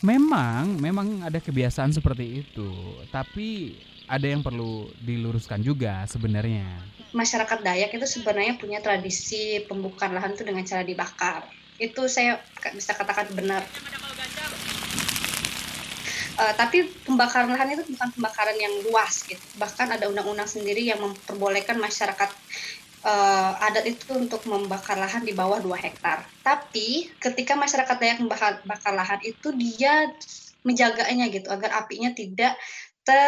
Memang, 0.03 0.77
memang 0.84 1.24
ada 1.24 1.39
kebiasaan 1.39 1.96
seperti 1.96 2.44
itu, 2.44 2.70
tapi 3.08 3.80
ada 4.03 4.27
yang 4.27 4.44
perlu 4.44 4.92
diluruskan 5.00 5.63
juga 5.63 6.03
sebenarnya. 6.12 6.68
Masyarakat 7.15 7.63
Dayak 7.63 7.96
itu 7.96 8.20
sebenarnya 8.20 8.60
punya 8.60 8.84
tradisi 8.84 9.63
pembukaan 9.63 10.12
lahan 10.12 10.36
itu 10.36 10.44
dengan 10.44 10.68
cara 10.68 10.84
dibakar. 10.84 11.48
Itu 11.80 12.12
saya 12.12 12.44
bisa 12.75 12.92
katakan 12.94 13.32
benar. 13.32 13.63
Uh, 16.34 16.53
tapi 16.58 16.89
pembakaran 17.06 17.53
lahan 17.53 17.77
itu 17.77 17.86
bukan 17.94 18.10
pembakaran 18.18 18.58
yang 18.58 18.74
luas 18.89 19.22
gitu. 19.24 19.39
Bahkan 19.56 20.01
ada 20.01 20.10
undang-undang 20.10 20.50
sendiri 20.50 20.82
yang 20.82 21.00
memperbolehkan 21.00 21.77
masyarakat 21.77 22.27
uh, 23.03 23.51
adat 23.60 23.86
itu 23.88 24.15
untuk 24.15 24.43
membakar 24.48 24.95
lahan 24.98 25.24
di 25.24 25.36
bawah 25.36 25.60
2 25.60 25.69
hektar. 25.77 26.24
Tapi 26.41 27.12
ketika 27.19 27.53
masyarakat 27.53 27.95
Dayak 28.00 28.19
membakar 28.24 28.60
bakar 28.63 28.95
lahan 28.95 29.19
itu 29.24 29.51
dia 29.55 30.12
menjaganya 30.63 31.27
gitu 31.27 31.51
agar 31.51 31.83
apinya 31.83 32.15
tidak 32.15 32.55
te 33.03 33.19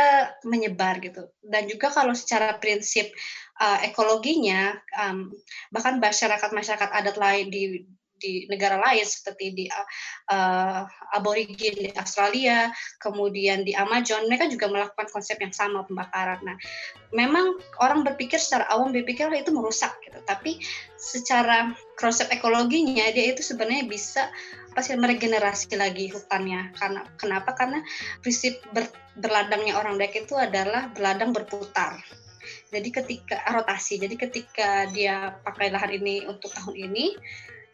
menyebar 0.47 1.03
gitu. 1.03 1.27
Dan 1.43 1.67
juga 1.67 1.91
kalau 1.91 2.15
secara 2.15 2.55
prinsip 2.55 3.11
uh, 3.59 3.83
ekologinya 3.83 4.79
um, 4.95 5.31
bahkan 5.71 5.99
masyarakat 5.99 6.49
masyarakat 6.55 6.89
adat 6.95 7.15
lain 7.19 7.47
di 7.51 7.83
di 8.15 8.47
negara 8.47 8.79
lain 8.79 9.03
seperti 9.03 9.45
di 9.51 9.65
uh, 9.67 10.81
aborigin 11.13 11.75
di 11.75 11.89
Australia, 11.95 12.71
kemudian 12.99 13.67
di 13.67 13.75
Amazon, 13.75 14.25
mereka 14.27 14.47
juga 14.47 14.71
melakukan 14.71 15.07
konsep 15.11 15.37
yang 15.39 15.51
sama 15.51 15.83
pembakaran. 15.83 16.39
Nah, 16.43 16.57
memang 17.11 17.59
orang 17.83 18.07
berpikir 18.07 18.39
secara 18.39 18.67
awam 18.71 18.95
berpikir 18.95 19.27
itu 19.35 19.51
merusak 19.51 19.93
gitu, 20.03 20.19
tapi 20.23 20.59
secara 20.95 21.75
konsep 21.99 22.31
ekologinya 22.31 23.11
dia 23.11 23.35
itu 23.35 23.43
sebenarnya 23.43 23.85
bisa 23.87 24.31
pasti 24.75 24.95
meregenerasi 24.95 25.75
lagi 25.79 26.11
hutannya. 26.11 26.75
Karena 26.75 27.01
kenapa? 27.15 27.55
Karena 27.55 27.79
prinsip 28.19 28.59
ber, 28.75 28.87
berladangnya 29.15 29.79
orang 29.79 29.95
Dayak 29.95 30.27
itu 30.27 30.35
adalah 30.35 30.91
berladang 30.91 31.31
berputar. 31.31 31.99
Jadi 32.69 32.89
ketika 32.93 33.41
rotasi, 33.49 33.97
jadi 33.97 34.15
ketika 34.19 34.85
dia 34.93 35.33
pakai 35.41 35.73
lahan 35.73 35.97
ini 35.97 36.29
untuk 36.29 36.53
tahun 36.53 36.77
ini, 36.77 37.17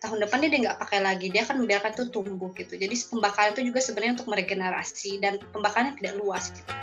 tahun 0.02 0.18
depan 0.26 0.42
dia 0.42 0.50
nggak 0.50 0.82
pakai 0.82 1.00
lagi 1.00 1.30
dia 1.30 1.46
akan 1.46 1.62
membiarkan 1.62 1.94
itu 1.94 2.10
tumbuh 2.10 2.50
gitu 2.58 2.74
jadi 2.74 2.90
pembakaran 3.06 3.54
itu 3.54 3.70
juga 3.70 3.80
sebenarnya 3.86 4.18
untuk 4.18 4.34
meregenerasi 4.34 5.22
dan 5.22 5.38
pembakarannya 5.54 5.94
tidak 6.02 6.18
luas 6.18 6.50
gitu. 6.50 6.74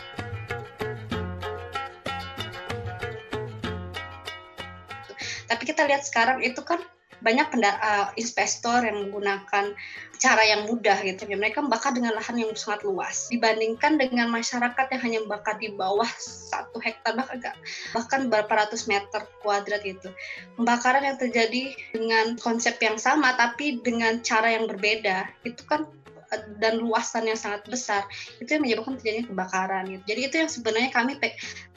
tapi 5.51 5.63
kita 5.67 5.83
lihat 5.91 6.07
sekarang 6.07 6.47
itu 6.47 6.63
kan 6.63 6.79
banyak 7.19 7.49
uh, 7.59 8.11
investor 8.15 8.83
yang 8.87 9.09
menggunakan 9.09 9.75
cara 10.19 10.43
yang 10.43 10.67
mudah 10.67 10.99
gitu. 11.07 11.25
Ya, 11.31 11.39
mereka 11.39 11.63
membakar 11.63 11.95
dengan 11.95 12.19
lahan 12.19 12.37
yang 12.39 12.51
sangat 12.59 12.83
luas 12.83 13.31
dibandingkan 13.31 13.97
dengan 13.97 14.29
masyarakat 14.29 14.87
yang 14.91 15.03
hanya 15.03 15.19
membakar 15.23 15.57
di 15.63 15.71
bawah 15.73 16.07
satu 16.51 16.83
hektar 16.83 17.15
bahkan 17.15 17.55
bahkan 17.95 18.21
berapa 18.27 18.53
ratus 18.67 18.91
meter 18.91 19.25
kuadrat 19.41 19.83
gitu. 19.87 20.11
Pembakaran 20.59 21.07
yang 21.07 21.19
terjadi 21.19 21.75
dengan 21.95 22.35
konsep 22.43 22.77
yang 22.83 22.99
sama 22.99 23.39
tapi 23.39 23.79
dengan 23.81 24.19
cara 24.27 24.51
yang 24.51 24.67
berbeda 24.67 25.31
itu 25.47 25.63
kan 25.71 25.87
eh, 26.35 26.43
dan 26.59 26.83
luasan 26.83 27.31
yang 27.31 27.39
sangat 27.39 27.63
besar 27.71 28.03
itu 28.43 28.59
yang 28.59 28.63
menyebabkan 28.67 28.99
terjadinya 28.99 29.27
kebakaran 29.31 29.85
gitu. 29.87 30.03
Jadi 30.11 30.21
itu 30.27 30.35
yang 30.43 30.51
sebenarnya 30.51 30.91
kami 30.91 31.13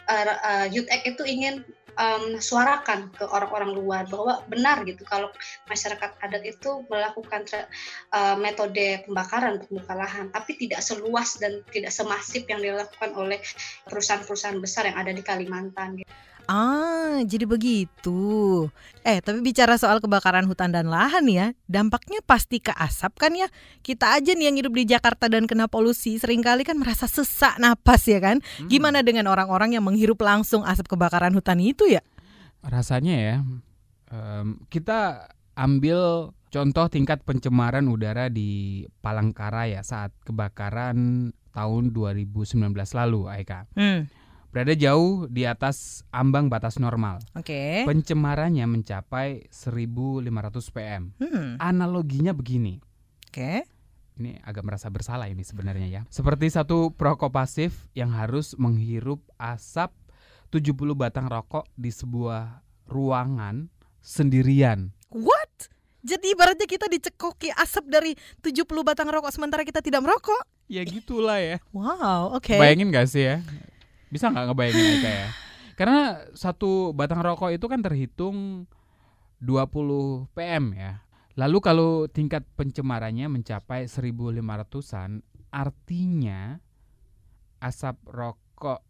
uh, 0.10 0.66
uh, 0.66 0.66
Act 0.68 1.06
itu 1.06 1.24
ingin 1.30 1.62
um, 1.98 2.38
suarakan 2.40 3.12
ke 3.12 3.24
orang-orang 3.28 3.72
luar 3.76 4.04
bahwa 4.08 4.44
benar 4.48 4.84
gitu 4.88 5.04
kalau 5.08 5.32
masyarakat 5.68 6.12
adat 6.22 6.44
itu 6.46 6.86
melakukan 6.88 7.44
uh, 8.12 8.36
metode 8.40 9.04
pembakaran 9.08 9.60
untuk 9.60 9.70
membuka 9.74 9.96
lahan, 9.98 10.30
tapi 10.30 10.56
tidak 10.60 10.84
seluas 10.84 11.40
dan 11.40 11.64
tidak 11.72 11.92
semasif 11.92 12.48
yang 12.48 12.62
dilakukan 12.62 13.12
oleh 13.16 13.40
perusahaan-perusahaan 13.88 14.60
besar 14.60 14.92
yang 14.92 14.98
ada 15.00 15.12
di 15.12 15.24
Kalimantan. 15.24 16.02
Gitu. 16.02 16.12
Ah, 16.52 17.24
jadi 17.24 17.48
begitu. 17.48 18.68
Eh, 19.08 19.24
tapi 19.24 19.40
bicara 19.40 19.80
soal 19.80 20.04
kebakaran 20.04 20.44
hutan 20.52 20.76
dan 20.76 20.92
lahan 20.92 21.24
ya, 21.32 21.56
dampaknya 21.72 22.20
pasti 22.28 22.60
ke 22.60 22.76
asap 22.76 23.16
kan 23.16 23.32
ya. 23.32 23.48
Kita 23.80 24.20
aja 24.20 24.36
nih 24.36 24.52
yang 24.52 24.60
hidup 24.60 24.76
di 24.76 24.84
Jakarta 24.84 25.32
dan 25.32 25.48
kena 25.48 25.72
polusi, 25.72 26.20
sering 26.20 26.44
kali 26.44 26.68
kan 26.68 26.76
merasa 26.76 27.08
sesak 27.08 27.56
napas 27.56 28.04
ya 28.04 28.20
kan. 28.20 28.44
Hmm. 28.44 28.68
Gimana 28.68 29.00
dengan 29.00 29.32
orang-orang 29.32 29.80
yang 29.80 29.88
menghirup 29.88 30.20
langsung 30.20 30.68
asap 30.68 30.92
kebakaran 30.92 31.32
hutan 31.32 31.64
itu 31.64 31.88
ya? 31.88 32.04
Rasanya 32.68 33.16
ya, 33.16 33.36
um, 34.12 34.60
kita 34.68 35.32
ambil 35.56 36.36
contoh 36.52 36.92
tingkat 36.92 37.24
pencemaran 37.24 37.88
udara 37.88 38.28
di 38.28 38.84
Palangkaraya 39.00 39.88
saat 39.88 40.12
kebakaran 40.28 41.32
tahun 41.56 41.96
2019 41.96 42.60
lalu, 42.76 43.32
Aika. 43.32 43.72
Hmm 43.72 44.21
berada 44.52 44.76
jauh 44.76 45.32
di 45.32 45.48
atas 45.48 46.04
ambang 46.12 46.52
batas 46.52 46.76
normal. 46.78 47.24
Oke. 47.34 47.56
Okay. 47.56 47.76
Pencemarannya 47.88 48.68
mencapai 48.68 49.48
1500 49.48 50.76
PM. 50.76 51.04
Hmm. 51.18 51.56
Analoginya 51.58 52.36
begini. 52.36 52.84
Oke. 53.32 53.32
Okay. 53.32 53.58
Ini 54.20 54.44
agak 54.44 54.68
merasa 54.68 54.92
bersalah 54.92 55.32
ini 55.32 55.42
sebenarnya 55.42 55.88
ya. 55.88 56.02
Seperti 56.12 56.52
satu 56.52 56.92
perokok 56.94 57.32
pasif 57.32 57.88
yang 57.96 58.12
harus 58.12 58.54
menghirup 58.60 59.24
asap 59.40 59.90
70 60.52 60.76
batang 61.00 61.32
rokok 61.32 61.66
di 61.80 61.90
sebuah 61.90 62.60
ruangan 62.92 63.72
sendirian. 64.04 64.92
What? 65.16 65.72
Jadi 66.04 66.36
ibaratnya 66.36 66.68
kita 66.68 66.92
dicekoki 66.92 67.56
asap 67.56 67.88
dari 67.88 68.12
70 68.44 68.68
batang 68.84 69.08
rokok 69.08 69.32
sementara 69.32 69.64
kita 69.64 69.80
tidak 69.80 70.04
merokok? 70.04 70.44
Ya 70.68 70.84
gitulah 70.84 71.40
ya. 71.40 71.64
Wow, 71.72 72.36
oke. 72.36 72.52
Okay. 72.52 72.60
Bayangin 72.60 72.92
gak 72.92 73.08
sih 73.08 73.24
ya? 73.26 73.40
Bisa 74.12 74.28
nggak 74.28 74.52
ngebayangin 74.52 75.00
Eka 75.00 75.12
ya? 75.12 75.28
Karena 75.80 76.20
satu 76.36 76.92
batang 76.92 77.24
rokok 77.24 77.56
itu 77.56 77.66
kan 77.72 77.80
terhitung 77.80 78.68
20 79.42 80.30
PM 80.36 80.76
ya. 80.76 81.02
Lalu 81.40 81.58
kalau 81.64 81.92
tingkat 82.12 82.44
pencemarannya 82.60 83.32
mencapai 83.32 83.88
1500-an, 83.88 85.24
artinya 85.50 86.60
asap 87.64 87.98
rokok 88.12 88.84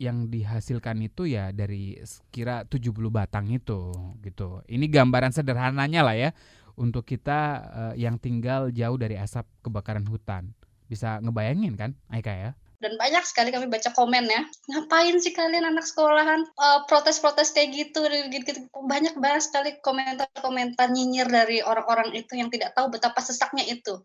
yang 0.00 0.32
dihasilkan 0.32 0.96
itu 1.04 1.28
ya 1.28 1.52
dari 1.52 2.00
sekira 2.04 2.64
70 2.68 2.92
batang 3.12 3.48
itu 3.52 3.92
gitu. 4.20 4.64
Ini 4.68 4.86
gambaran 4.88 5.32
sederhananya 5.32 6.00
lah 6.04 6.16
ya 6.16 6.30
untuk 6.80 7.04
kita 7.04 7.40
uh, 7.68 7.94
yang 7.96 8.16
tinggal 8.16 8.72
jauh 8.72 8.96
dari 8.96 9.20
asap 9.20 9.44
kebakaran 9.60 10.08
hutan. 10.08 10.56
Bisa 10.88 11.20
ngebayangin 11.20 11.76
kan, 11.76 11.90
Aika 12.08 12.32
ya? 12.32 12.50
Dan 12.80 12.96
banyak 12.96 13.20
sekali 13.28 13.52
kami 13.52 13.68
baca 13.68 13.92
komen 13.92 14.24
ya 14.24 14.42
ngapain 14.72 15.20
sih 15.20 15.36
kalian 15.36 15.68
anak 15.68 15.84
sekolahan 15.84 16.48
uh, 16.56 16.88
protes-protes 16.88 17.52
kayak 17.52 17.76
gitu, 17.76 18.00
gitu 18.32 18.40
gitu 18.40 18.60
banyak 18.72 19.12
banget 19.20 19.44
sekali 19.44 19.70
komentar-komentar 19.84 20.88
nyinyir 20.88 21.28
dari 21.28 21.60
orang-orang 21.60 22.16
itu 22.16 22.40
yang 22.40 22.48
tidak 22.48 22.72
tahu 22.72 22.88
betapa 22.88 23.20
sesaknya 23.20 23.68
itu. 23.68 24.00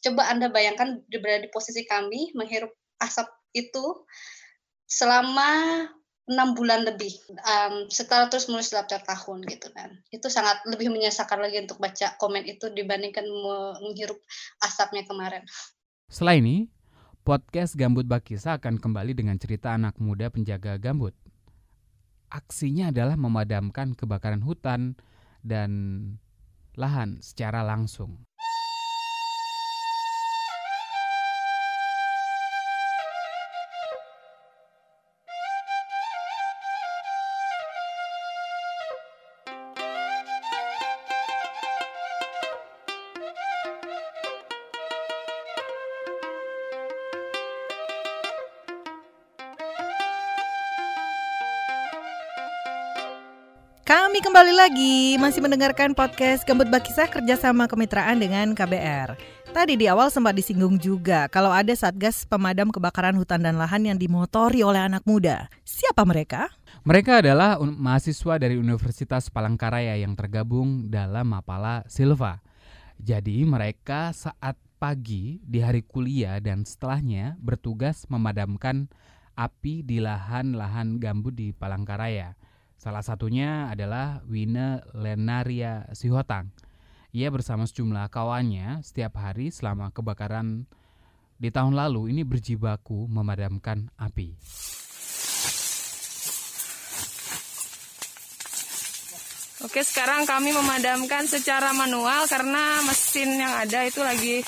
Coba 0.00 0.30
anda 0.30 0.46
bayangkan 0.46 1.02
berada 1.10 1.42
di 1.42 1.50
posisi 1.50 1.82
kami 1.84 2.30
menghirup 2.38 2.70
asap 3.02 3.26
itu 3.50 4.06
selama 4.86 5.50
enam 6.24 6.56
bulan 6.56 6.88
lebih 6.88 7.12
um, 7.44 7.84
setelah 7.92 8.32
terus 8.32 8.48
menulis 8.48 8.72
daftar 8.72 9.02
tahun 9.02 9.44
gitu 9.48 9.68
kan. 9.74 9.90
Itu 10.14 10.30
sangat 10.30 10.62
lebih 10.70 10.88
menyesakan 10.88 11.42
lagi 11.42 11.60
untuk 11.60 11.82
baca 11.82 12.16
komen 12.16 12.46
itu 12.46 12.70
dibandingkan 12.70 13.26
menghirup 13.82 14.22
asapnya 14.62 15.04
kemarin. 15.04 15.44
Setelah 16.08 16.36
ini 16.38 16.68
Podcast 17.24 17.80
Gambut 17.80 18.04
Bakisa 18.04 18.60
akan 18.60 18.76
kembali 18.76 19.16
dengan 19.16 19.40
cerita 19.40 19.72
anak 19.72 19.96
muda 19.96 20.28
penjaga 20.28 20.76
gambut. 20.76 21.16
Aksinya 22.28 22.92
adalah 22.92 23.16
memadamkan 23.16 23.96
kebakaran 23.96 24.44
hutan 24.44 24.92
dan 25.40 25.72
lahan 26.76 27.24
secara 27.24 27.64
langsung. 27.64 28.20
Kami 53.94 54.18
kembali 54.18 54.50
lagi 54.58 55.14
masih 55.22 55.38
mendengarkan 55.38 55.94
podcast 55.94 56.42
Gambut 56.42 56.66
Bakisah 56.66 57.06
kerjasama 57.06 57.70
kemitraan 57.70 58.18
dengan 58.18 58.50
KBR. 58.50 59.14
Tadi 59.54 59.78
di 59.78 59.86
awal 59.86 60.10
sempat 60.10 60.34
disinggung 60.34 60.82
juga 60.82 61.30
kalau 61.30 61.54
ada 61.54 61.70
satgas 61.78 62.26
pemadam 62.26 62.74
kebakaran 62.74 63.14
hutan 63.14 63.46
dan 63.46 63.54
lahan 63.54 63.86
yang 63.86 63.94
dimotori 63.94 64.66
oleh 64.66 64.82
anak 64.82 65.06
muda. 65.06 65.46
Siapa 65.62 66.02
mereka? 66.02 66.50
Mereka 66.82 67.22
adalah 67.22 67.54
mahasiswa 67.62 68.34
dari 68.34 68.58
Universitas 68.58 69.30
Palangkaraya 69.30 69.94
yang 69.94 70.18
tergabung 70.18 70.90
dalam 70.90 71.30
Mapala 71.30 71.86
Silva. 71.86 72.42
Jadi 72.98 73.46
mereka 73.46 74.10
saat 74.10 74.58
pagi 74.82 75.38
di 75.46 75.62
hari 75.62 75.86
kuliah 75.86 76.42
dan 76.42 76.66
setelahnya 76.66 77.38
bertugas 77.38 78.10
memadamkan 78.10 78.90
api 79.38 79.86
di 79.86 80.02
lahan-lahan 80.02 80.98
gambut 80.98 81.38
di 81.38 81.54
Palangkaraya. 81.54 82.34
Salah 82.84 83.00
satunya 83.00 83.72
adalah 83.72 84.20
Wina 84.28 84.84
Lenaria 84.92 85.88
Sihotang. 85.96 86.52
Ia 87.16 87.32
bersama 87.32 87.64
sejumlah 87.64 88.12
kawannya 88.12 88.84
setiap 88.84 89.24
hari 89.24 89.48
selama 89.48 89.88
kebakaran 89.88 90.68
di 91.40 91.48
tahun 91.48 91.72
lalu 91.72 92.12
ini 92.12 92.28
berjibaku 92.28 93.08
memadamkan 93.08 93.88
api. 93.96 94.36
Oke, 99.64 99.80
sekarang 99.80 100.28
kami 100.28 100.52
memadamkan 100.52 101.24
secara 101.24 101.72
manual 101.72 102.28
karena 102.28 102.84
mesin 102.84 103.32
yang 103.40 103.64
ada 103.64 103.80
itu 103.88 104.04
lagi 104.04 104.44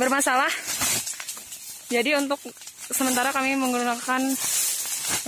bermasalah. 0.00 0.48
Jadi 1.92 2.16
untuk 2.16 2.40
sementara 2.88 3.36
kami 3.36 3.52
menggunakan 3.60 4.32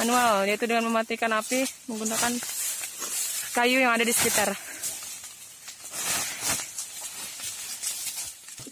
manual 0.00 0.44
yaitu 0.48 0.68
dengan 0.68 0.86
mematikan 0.88 1.32
api 1.36 1.64
menggunakan 1.88 2.32
kayu 3.56 3.80
yang 3.80 3.96
ada 3.96 4.04
di 4.04 4.12
sekitar. 4.12 4.52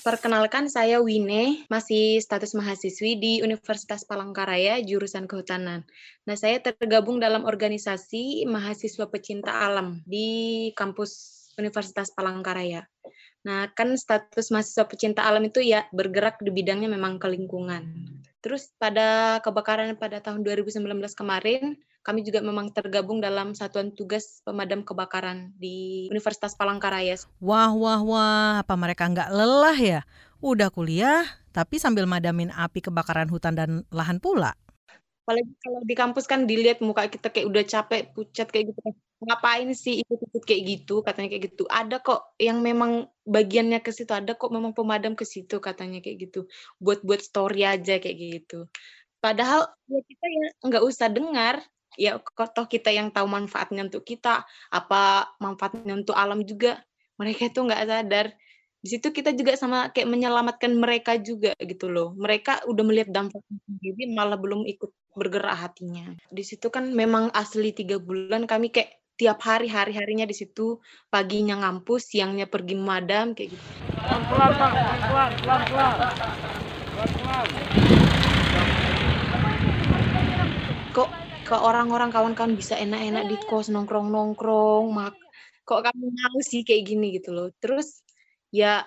Perkenalkan 0.04 0.68
saya 0.68 1.00
Wine, 1.00 1.64
masih 1.72 2.20
status 2.20 2.52
mahasiswi 2.52 3.16
di 3.16 3.32
Universitas 3.40 4.04
Palangkaraya 4.04 4.84
jurusan 4.84 5.24
Kehutanan. 5.24 5.88
Nah, 6.28 6.36
saya 6.36 6.60
tergabung 6.60 7.24
dalam 7.24 7.48
organisasi 7.48 8.44
mahasiswa 8.44 9.08
pecinta 9.08 9.64
alam 9.64 10.04
di 10.04 10.68
kampus 10.76 11.32
Universitas 11.56 12.12
Palangkaraya. 12.12 12.84
Nah, 13.48 13.72
kan 13.72 13.96
status 13.96 14.52
mahasiswa 14.52 14.84
pecinta 14.84 15.24
alam 15.24 15.40
itu 15.48 15.64
ya 15.64 15.88
bergerak 15.88 16.36
di 16.44 16.52
bidangnya 16.52 16.92
memang 16.92 17.16
ke 17.16 17.24
lingkungan. 17.32 17.88
Terus 18.44 18.76
pada 18.76 19.40
kebakaran 19.40 19.96
pada 19.96 20.20
tahun 20.20 20.44
2019 20.44 20.84
kemarin, 21.16 21.80
kami 22.04 22.20
juga 22.20 22.44
memang 22.44 22.68
tergabung 22.76 23.16
dalam 23.16 23.56
satuan 23.56 23.96
tugas 23.96 24.44
pemadam 24.44 24.84
kebakaran 24.84 25.56
di 25.56 26.04
Universitas 26.12 26.52
Palangkaraya. 26.52 27.16
Wah, 27.40 27.72
wah, 27.72 28.04
wah, 28.04 28.52
apa 28.60 28.76
mereka 28.76 29.08
nggak 29.08 29.32
lelah 29.32 29.78
ya? 29.80 30.00
Udah 30.44 30.68
kuliah, 30.68 31.24
tapi 31.56 31.80
sambil 31.80 32.04
madamin 32.04 32.52
api 32.52 32.84
kebakaran 32.84 33.32
hutan 33.32 33.56
dan 33.56 33.70
lahan 33.88 34.20
pula. 34.20 34.52
Apalagi 35.24 35.56
kalau 35.64 35.80
di 35.88 35.94
kampus 35.96 36.28
kan 36.28 36.44
dilihat 36.44 36.84
muka 36.84 37.08
kita 37.08 37.32
kayak 37.32 37.48
udah 37.48 37.64
capek, 37.64 38.12
pucat 38.12 38.44
kayak 38.52 38.64
gitu. 38.76 38.80
Kan. 38.84 38.94
Ngapain 39.24 39.68
sih 39.72 40.04
ikut-ikut 40.04 40.42
kayak 40.44 40.62
gitu, 40.68 41.00
katanya 41.00 41.28
kayak 41.32 41.44
gitu. 41.48 41.64
Ada 41.72 41.96
kok 42.04 42.36
yang 42.36 42.60
memang 42.60 43.08
bagiannya 43.24 43.80
ke 43.80 43.88
situ, 43.88 44.12
ada 44.12 44.36
kok 44.36 44.52
memang 44.52 44.76
pemadam 44.76 45.16
ke 45.16 45.24
situ 45.24 45.64
katanya 45.64 46.04
kayak 46.04 46.28
gitu. 46.28 46.44
Buat-buat 46.76 47.24
story 47.24 47.64
aja 47.64 47.96
kayak 48.04 48.16
gitu. 48.20 48.68
Padahal 49.22 49.68
ya 49.88 50.00
kita 50.04 50.26
ya 50.28 50.46
nggak 50.68 50.84
usah 50.84 51.08
dengar, 51.12 51.56
ya 52.00 52.18
toh 52.56 52.66
kita 52.68 52.90
yang 52.92 53.08
tahu 53.14 53.28
manfaatnya 53.30 53.86
untuk 53.88 54.04
kita, 54.04 54.44
apa 54.72 55.32
manfaatnya 55.40 55.94
untuk 55.96 56.16
alam 56.18 56.44
juga. 56.44 56.80
Mereka 57.20 57.52
itu 57.54 57.60
nggak 57.64 57.82
sadar. 57.88 58.26
Di 58.84 58.92
situ 58.92 59.16
kita 59.16 59.32
juga 59.32 59.56
sama 59.56 59.88
kayak 59.96 60.12
menyelamatkan 60.12 60.76
mereka 60.76 61.16
juga 61.16 61.56
gitu 61.56 61.88
loh. 61.88 62.12
Mereka 62.20 62.68
udah 62.68 62.84
melihat 62.84 63.08
dampaknya 63.08 63.56
sendiri 63.64 64.12
malah 64.12 64.36
belum 64.36 64.68
ikut 64.68 64.92
bergerak 65.16 65.56
hatinya. 65.56 66.12
Di 66.28 66.44
situ 66.44 66.68
kan 66.68 66.92
memang 66.92 67.32
asli 67.32 67.72
tiga 67.72 67.96
bulan 67.96 68.44
kami 68.44 68.68
kayak 68.68 69.00
tiap 69.16 69.40
hari 69.40 69.72
hari 69.72 69.96
harinya 69.96 70.28
di 70.28 70.36
situ. 70.36 70.84
Paginya 71.08 71.64
ngampus 71.64 72.12
siangnya 72.12 72.44
pergi 72.44 72.76
madam 72.76 73.32
kayak 73.32 73.56
gitu. 73.56 73.64
Pelan 74.04 74.20
pelan 74.28 74.52
pelan 74.52 75.30
pelan 75.40 75.62
pelan 75.64 75.96
kok 80.92 81.08
ke 81.48 81.56
orang-orang 81.56 82.12
kawan-kawan 82.12 82.52
bisa 82.52 82.76
enak-enak 82.76 83.32
di 83.32 83.40
kos 83.48 83.72
nongkrong-nongkrong 83.72 84.92
mak 84.92 85.16
kok 85.64 85.80
kamu 85.80 86.12
mau 86.12 86.38
sih 86.44 86.60
kayak 86.60 86.84
gini 86.84 87.16
gitu 87.16 87.32
loh. 87.32 87.48
Terus 87.56 88.03
ya 88.54 88.86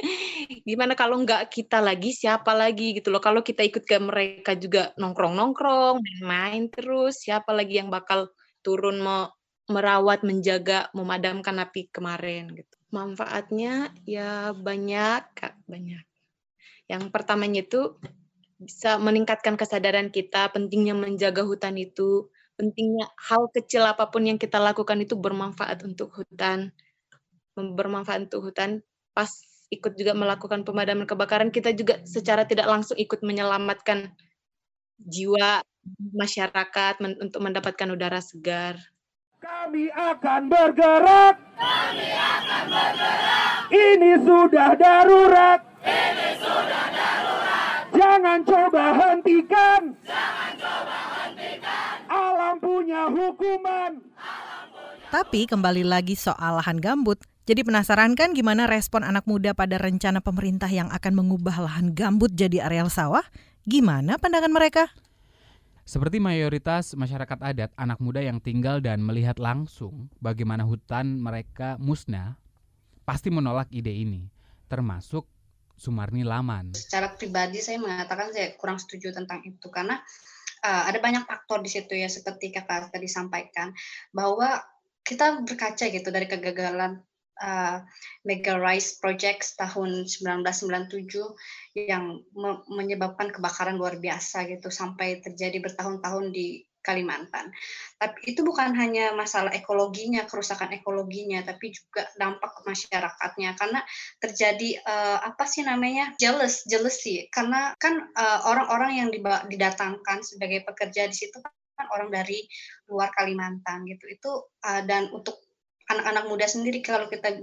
gimana 0.68 0.96
kalau 0.96 1.20
nggak 1.20 1.52
kita 1.52 1.84
lagi 1.84 2.16
siapa 2.16 2.56
lagi 2.56 2.96
gitu 2.96 3.12
loh 3.12 3.20
kalau 3.20 3.44
kita 3.44 3.60
ikut 3.60 3.84
ke 3.84 4.00
mereka 4.00 4.56
juga 4.56 4.96
nongkrong-nongkrong 4.96 6.00
main-main 6.00 6.72
terus 6.72 7.20
siapa 7.20 7.52
lagi 7.52 7.76
yang 7.76 7.92
bakal 7.92 8.32
turun 8.64 9.04
mau 9.04 9.28
merawat, 9.70 10.26
menjaga, 10.26 10.90
memadamkan 10.92 11.54
api 11.62 11.88
kemarin 11.94 12.50
gitu. 12.58 12.74
Manfaatnya 12.90 13.94
ya 14.02 14.50
banyak, 14.50 15.22
Kak, 15.38 15.54
banyak. 15.70 16.02
Yang 16.90 17.02
pertamanya 17.14 17.62
itu 17.62 17.94
bisa 18.58 18.98
meningkatkan 18.98 19.54
kesadaran 19.54 20.10
kita 20.10 20.50
pentingnya 20.50 20.92
menjaga 20.98 21.46
hutan 21.46 21.78
itu, 21.78 22.28
pentingnya 22.58 23.08
hal 23.30 23.46
kecil 23.54 23.86
apa 23.86 24.10
pun 24.10 24.26
yang 24.26 24.36
kita 24.36 24.58
lakukan 24.58 24.98
itu 25.00 25.14
bermanfaat 25.14 25.86
untuk 25.86 26.12
hutan. 26.18 26.74
Bermanfaat 27.58 28.30
untuk 28.30 28.50
hutan. 28.50 28.82
Pas 29.14 29.30
ikut 29.70 29.94
juga 29.94 30.12
melakukan 30.18 30.66
pemadaman 30.66 31.06
kebakaran, 31.06 31.54
kita 31.54 31.70
juga 31.70 32.02
secara 32.02 32.42
tidak 32.42 32.66
langsung 32.66 32.98
ikut 32.98 33.22
menyelamatkan 33.22 34.10
jiwa 35.00 35.62
masyarakat 36.12 37.00
men 37.00 37.16
untuk 37.22 37.40
mendapatkan 37.40 37.88
udara 37.88 38.20
segar. 38.20 38.76
Kami 39.40 39.88
akan 39.88 40.52
bergerak. 40.52 41.40
Kami 41.56 42.08
akan 42.12 42.64
bergerak. 42.68 43.60
Ini 43.72 44.12
sudah 44.20 44.70
darurat. 44.76 45.60
Ini 45.80 46.28
sudah 46.36 46.84
darurat. 46.92 47.82
Jangan 47.96 48.38
coba 48.44 48.84
hentikan. 49.00 49.96
Jangan 50.04 50.52
coba 50.60 50.98
hentikan. 51.24 51.96
Alam 52.12 52.54
punya 52.60 53.08
hukuman. 53.08 54.09
Tapi 55.10 55.42
kembali 55.42 55.82
lagi 55.82 56.14
soal 56.14 56.62
lahan 56.62 56.78
gambut, 56.78 57.18
jadi 57.42 57.66
penasaran 57.66 58.14
kan 58.14 58.30
gimana 58.30 58.70
respon 58.70 59.02
anak 59.02 59.26
muda 59.26 59.50
pada 59.58 59.74
rencana 59.74 60.22
pemerintah 60.22 60.70
yang 60.70 60.86
akan 60.86 61.18
mengubah 61.18 61.66
lahan 61.66 61.98
gambut 61.98 62.30
jadi 62.30 62.62
areal 62.70 62.86
sawah? 62.86 63.26
Gimana 63.66 64.22
pandangan 64.22 64.54
mereka? 64.54 64.86
Seperti 65.82 66.22
mayoritas 66.22 66.94
masyarakat 66.94 67.42
adat, 67.42 67.74
anak 67.74 67.98
muda 67.98 68.22
yang 68.22 68.38
tinggal 68.38 68.78
dan 68.78 69.02
melihat 69.02 69.42
langsung 69.42 70.06
bagaimana 70.22 70.62
hutan 70.62 71.18
mereka 71.18 71.74
musnah, 71.82 72.38
pasti 73.02 73.34
menolak 73.34 73.66
ide 73.74 73.90
ini, 73.90 74.30
termasuk 74.70 75.26
Sumarni 75.74 76.22
Laman. 76.22 76.78
Secara 76.78 77.18
pribadi 77.18 77.58
saya 77.58 77.82
mengatakan 77.82 78.30
saya 78.30 78.54
kurang 78.54 78.78
setuju 78.78 79.10
tentang 79.10 79.42
itu 79.42 79.74
karena 79.74 79.98
uh, 80.62 80.86
ada 80.86 81.02
banyak 81.02 81.26
faktor 81.26 81.66
di 81.66 81.70
situ 81.74 81.98
ya 81.98 82.06
seperti 82.06 82.54
kakak 82.54 82.94
tadi 82.94 83.10
sampaikan 83.10 83.74
bahwa 84.14 84.62
kita 85.10 85.42
berkaca 85.42 85.90
gitu 85.90 86.06
dari 86.14 86.30
kegagalan 86.30 87.02
uh, 87.42 87.82
Mega 88.22 88.54
Rise 88.54 89.02
Project 89.02 89.58
tahun 89.58 90.06
1997 90.06 91.10
yang 91.74 92.22
me 92.30 92.62
menyebabkan 92.70 93.34
kebakaran 93.34 93.74
luar 93.74 93.98
biasa 93.98 94.46
gitu 94.46 94.70
sampai 94.70 95.18
terjadi 95.18 95.58
bertahun-tahun 95.58 96.30
di 96.30 96.62
Kalimantan. 96.80 97.52
Tapi 98.00 98.32
itu 98.32 98.40
bukan 98.40 98.72
hanya 98.72 99.12
masalah 99.12 99.52
ekologinya, 99.52 100.24
kerusakan 100.24 100.72
ekologinya, 100.72 101.44
tapi 101.44 101.76
juga 101.76 102.08
dampak 102.16 102.64
masyarakatnya 102.64 103.52
karena 103.52 103.84
terjadi 104.16 104.80
uh, 104.88 105.20
apa 105.20 105.44
sih 105.44 105.60
namanya 105.60 106.16
jealous, 106.16 106.64
jealousy 106.64 107.28
karena 107.28 107.76
kan 107.76 108.08
orang-orang 108.48 108.96
uh, 108.96 108.98
yang 109.04 109.08
didatangkan 109.44 110.24
sebagai 110.24 110.64
pekerja 110.64 111.04
di 111.04 111.16
situ 111.20 111.36
kan 111.80 111.88
orang 111.96 112.12
dari 112.12 112.44
luar 112.92 113.08
Kalimantan 113.16 113.88
gitu. 113.88 114.04
Itu 114.12 114.30
uh, 114.60 114.82
dan 114.84 115.08
untuk 115.16 115.40
anak-anak 115.90 116.24
muda 116.30 116.46
sendiri 116.46 116.78
kalau 116.86 117.10
kita 117.10 117.34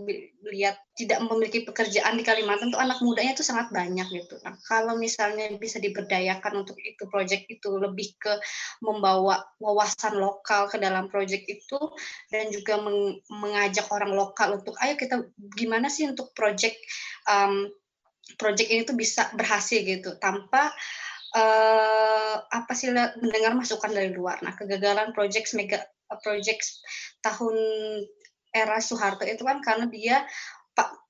lihat 0.47 0.80
tidak 0.95 1.19
memiliki 1.19 1.67
pekerjaan 1.67 2.15
di 2.15 2.23
Kalimantan 2.23 2.71
tuh 2.71 2.80
anak 2.80 3.04
mudanya 3.04 3.36
tuh 3.36 3.43
sangat 3.43 3.67
banyak 3.76 4.08
gitu. 4.08 4.39
Nah, 4.39 4.56
kalau 4.63 4.95
misalnya 4.95 5.52
bisa 5.60 5.84
diberdayakan 5.84 6.63
untuk 6.63 6.80
itu 6.80 7.04
proyek 7.12 7.43
itu 7.52 7.67
lebih 7.76 8.15
ke 8.15 8.39
membawa 8.80 9.43
wawasan 9.60 10.15
lokal 10.15 10.71
ke 10.71 10.80
dalam 10.80 11.12
proyek 11.12 11.43
itu 11.43 11.80
dan 12.32 12.47
juga 12.47 12.80
meng 12.80 13.19
mengajak 13.28 13.91
orang 13.91 14.15
lokal 14.15 14.63
untuk 14.63 14.80
ayo 14.80 14.95
kita 14.95 15.28
gimana 15.60 15.91
sih 15.91 16.08
untuk 16.08 16.32
proyek 16.32 16.80
um, 17.28 17.67
proyek 18.39 18.71
ini 18.71 18.82
tuh 18.88 18.95
bisa 18.95 19.28
berhasil 19.36 19.84
gitu 19.84 20.15
tanpa 20.23 20.71
uh, 21.36 22.36
apa 22.48 22.72
sih 22.78 22.94
mendengar 22.94 23.58
masukan 23.58 23.92
dari 23.92 24.13
luar. 24.13 24.40
Nah, 24.46 24.56
kegagalan 24.56 25.12
proyek 25.12 25.50
mega 25.58 25.84
project 26.24 26.80
tahun 27.20 27.56
era 28.56 28.80
Soeharto 28.80 29.28
itu 29.28 29.44
kan 29.44 29.60
karena 29.60 29.92
dia 29.92 30.24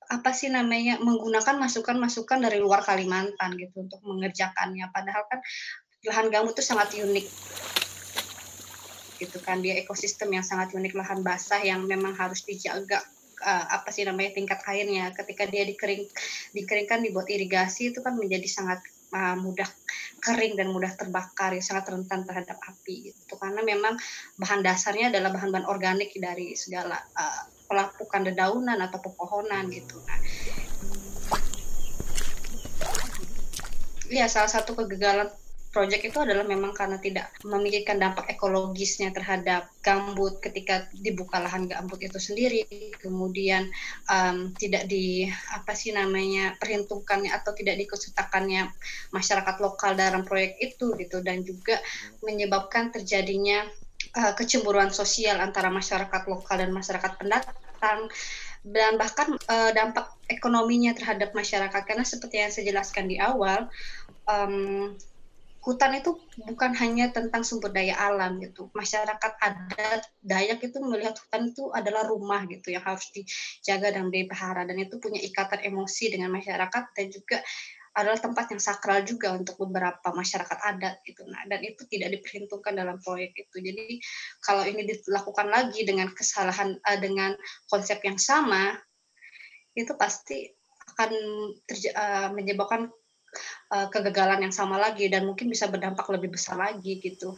apa 0.08 0.32
sih 0.32 0.47
namanya 0.47 1.03
menggunakan 1.03 1.60
masukan-masukan 1.60 2.39
dari 2.39 2.63
luar 2.63 2.80
Kalimantan 2.80 3.60
gitu 3.60 3.84
untuk 3.84 3.99
mengerjakannya. 4.08 4.88
Padahal 4.95 5.27
kan 5.27 5.39
lahan 6.08 6.32
gambut 6.32 6.56
itu 6.56 6.63
sangat 6.63 6.95
unik. 6.95 7.27
Gitu 9.19 9.38
kan 9.43 9.60
dia 9.60 9.75
ekosistem 9.75 10.32
yang 10.32 10.47
sangat 10.47 10.71
unik 10.71 10.95
lahan 10.95 11.19
basah 11.27 11.60
yang 11.60 11.84
memang 11.84 12.15
harus 12.15 12.47
dijaga 12.47 13.03
uh, 13.43 13.65
apa 13.75 13.91
sih 13.91 14.08
namanya 14.08 14.32
tingkat 14.39 14.63
airnya. 14.63 15.12
Ketika 15.12 15.43
dia 15.43 15.67
dikering 15.67 16.08
dikeringkan 16.56 17.03
dibuat 17.03 17.27
irigasi 17.27 17.91
itu 17.91 17.99
kan 17.99 18.15
menjadi 18.15 18.47
sangat 18.47 18.80
uh, 19.13 19.36
mudah 19.39 19.67
kering 20.17 20.58
dan 20.58 20.74
mudah 20.74 20.91
terbakar 20.98 21.54
ya 21.54 21.63
sangat 21.63 21.93
rentan 21.93 22.26
terhadap 22.26 22.58
api 22.60 23.13
gitu 23.13 23.34
karena 23.38 23.62
memang 23.62 23.96
bahan 24.36 24.65
dasarnya 24.65 25.13
adalah 25.13 25.32
bahan-bahan 25.32 25.67
organik 25.70 26.12
dari 26.17 26.58
segala 26.58 26.98
uh, 27.15 27.43
pelapukan 27.67 28.24
dedaunan 28.24 28.80
atau 28.80 29.04
pepohonan 29.04 29.67
gitu. 29.67 30.00
Nah, 30.08 30.20
ya 34.08 34.32
salah 34.32 34.48
satu 34.48 34.72
kegagalan 34.74 35.28
proyek 35.77 36.09
itu 36.09 36.17
adalah 36.17 36.41
memang 36.41 36.73
karena 36.73 36.97
tidak 36.97 37.29
memikirkan 37.45 38.01
dampak 38.01 38.33
ekologisnya 38.33 39.13
terhadap 39.13 39.69
gambut. 39.85 40.41
Ketika 40.41 40.89
dibuka 40.89 41.37
lahan 41.37 41.69
gambut 41.69 42.01
itu 42.01 42.17
sendiri, 42.17 42.65
kemudian 42.97 43.69
um, 44.09 44.57
tidak 44.57 44.89
di 44.89 45.29
apa 45.53 45.77
sih 45.77 45.93
namanya 45.93 46.57
perhitungkannya 46.57 47.29
atau 47.29 47.53
tidak 47.53 47.77
diikutsertakannya 47.77 48.73
masyarakat 49.13 49.55
lokal 49.61 49.93
dalam 49.93 50.25
proyek 50.25 50.57
itu 50.57 50.97
gitu. 50.97 51.21
Dan 51.21 51.45
juga 51.45 51.77
menyebabkan 52.25 52.89
terjadinya 52.89 53.69
uh, 54.17 54.33
kecemburuan 54.33 54.89
sosial 54.89 55.37
antara 55.37 55.69
masyarakat 55.69 56.25
lokal 56.25 56.57
dan 56.57 56.73
masyarakat 56.73 57.21
pendatang. 57.21 58.09
Dan 58.65 58.97
bahkan 58.97 59.29
uh, 59.29 59.71
dampak 59.77 60.09
ekonominya 60.25 60.97
terhadap 60.97 61.37
masyarakat. 61.37 61.85
Karena 61.85 62.01
seperti 62.01 62.41
yang 62.41 62.49
saya 62.49 62.65
jelaskan 62.65 63.05
di 63.05 63.21
awal 63.21 63.69
um, 64.25 64.97
hutan 65.67 65.99
itu 65.99 66.15
bukan 66.47 66.71
hanya 66.80 67.12
tentang 67.12 67.43
sumber 67.43 67.75
daya 67.75 67.99
alam 67.99 68.39
gitu 68.39 68.71
masyarakat 68.71 69.34
adat 69.43 70.08
Dayak 70.23 70.63
itu 70.63 70.80
melihat 70.80 71.19
hutan 71.19 71.51
itu 71.51 71.67
adalah 71.75 72.08
rumah 72.08 72.47
gitu 72.47 72.71
yang 72.71 72.88
harus 72.88 73.12
dijaga 73.12 73.91
dan 73.99 74.08
dipelihara 74.08 74.63
dan 74.63 74.80
itu 74.80 74.95
punya 75.03 75.19
ikatan 75.19 75.60
emosi 75.67 76.15
dengan 76.15 76.32
masyarakat 76.32 76.84
dan 76.95 77.06
juga 77.12 77.43
adalah 77.97 78.21
tempat 78.21 78.53
yang 78.53 78.62
sakral 78.62 79.01
juga 79.01 79.34
untuk 79.34 79.58
beberapa 79.58 80.13
masyarakat 80.13 80.60
adat 80.62 81.01
gitu. 81.01 81.25
Nah, 81.25 81.41
dan 81.49 81.65
itu 81.65 81.82
tidak 81.89 82.13
diperhitungkan 82.13 82.77
dalam 82.77 83.01
proyek 83.01 83.34
itu. 83.34 83.58
Jadi 83.58 83.97
kalau 84.38 84.62
ini 84.69 84.86
dilakukan 84.86 85.49
lagi 85.49 85.82
dengan 85.82 86.13
kesalahan 86.13 86.77
uh, 86.77 86.99
dengan 87.01 87.34
konsep 87.65 87.97
yang 88.06 88.21
sama, 88.21 88.77
itu 89.73 89.89
pasti 89.97 90.45
akan 90.93 91.12
uh, 91.97 92.30
menyebabkan 92.38 92.93
uh, 93.71 93.88
kegagalan 93.91 94.47
yang 94.47 94.54
sama 94.56 94.80
lagi 94.80 95.08
dan 95.08 95.28
mungkin 95.28 95.52
bisa 95.52 95.67
berdampak 95.67 96.08
lebih 96.12 96.36
besar 96.36 96.58
lagi 96.60 97.00
gitu. 97.00 97.36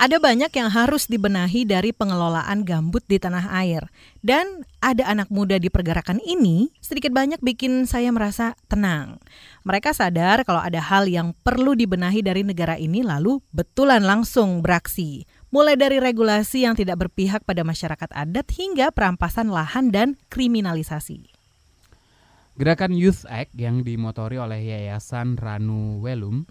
Ada 0.00 0.16
banyak 0.16 0.48
yang 0.56 0.72
harus 0.72 1.04
dibenahi 1.12 1.68
dari 1.68 1.92
pengelolaan 1.92 2.64
gambut 2.64 3.04
di 3.04 3.20
tanah 3.20 3.52
air. 3.52 3.84
Dan 4.24 4.64
ada 4.80 5.04
anak 5.04 5.28
muda 5.28 5.60
di 5.60 5.68
pergerakan 5.68 6.24
ini 6.24 6.72
sedikit 6.80 7.12
banyak 7.12 7.36
bikin 7.44 7.84
saya 7.84 8.08
merasa 8.08 8.56
tenang. 8.64 9.20
Mereka 9.60 9.92
sadar 9.92 10.40
kalau 10.48 10.64
ada 10.64 10.80
hal 10.80 11.04
yang 11.04 11.36
perlu 11.44 11.76
dibenahi 11.76 12.24
dari 12.24 12.40
negara 12.40 12.80
ini 12.80 13.04
lalu 13.04 13.44
betulan 13.52 14.00
langsung 14.00 14.64
beraksi. 14.64 15.28
Mulai 15.50 15.74
dari 15.74 15.98
regulasi 15.98 16.62
yang 16.64 16.78
tidak 16.78 17.06
berpihak 17.06 17.42
pada 17.42 17.66
masyarakat 17.66 18.10
adat 18.14 18.46
hingga 18.54 18.94
perampasan 18.94 19.50
lahan 19.50 19.90
dan 19.90 20.08
kriminalisasi. 20.30 21.26
Gerakan 22.54 22.94
Youth 22.94 23.26
Act 23.26 23.54
yang 23.58 23.82
dimotori 23.82 24.38
oleh 24.38 24.62
Yayasan 24.62 25.34
Ranu 25.38 26.02
Welum 26.02 26.46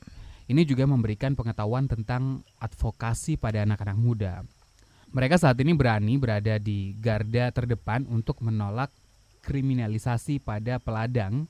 ini 0.50 0.66
juga 0.66 0.90
memberikan 0.90 1.38
pengetahuan 1.38 1.86
tentang 1.86 2.42
advokasi 2.58 3.38
pada 3.38 3.62
anak-anak 3.64 3.98
muda. 4.00 4.34
Mereka 5.14 5.38
saat 5.38 5.58
ini 5.62 5.78
berani 5.78 6.18
berada 6.18 6.58
di 6.58 6.98
garda 6.98 7.54
terdepan 7.54 8.10
untuk 8.10 8.42
menolak 8.42 8.90
kriminalisasi 9.46 10.42
pada 10.42 10.82
peladang 10.82 11.46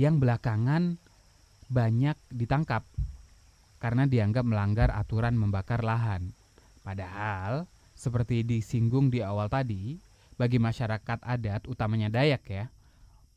yang 0.00 0.16
belakangan 0.16 0.96
banyak 1.68 2.16
ditangkap 2.32 2.82
karena 3.80 4.04
dianggap 4.08 4.44
melanggar 4.44 4.88
aturan 4.92 5.36
membakar 5.36 5.84
lahan. 5.84 6.32
Padahal, 6.80 7.68
seperti 7.92 8.42
disinggung 8.42 9.12
di 9.12 9.20
awal 9.20 9.52
tadi, 9.52 10.00
bagi 10.40 10.56
masyarakat 10.56 11.20
adat, 11.20 11.68
utamanya 11.68 12.08
Dayak 12.08 12.44
ya, 12.48 12.64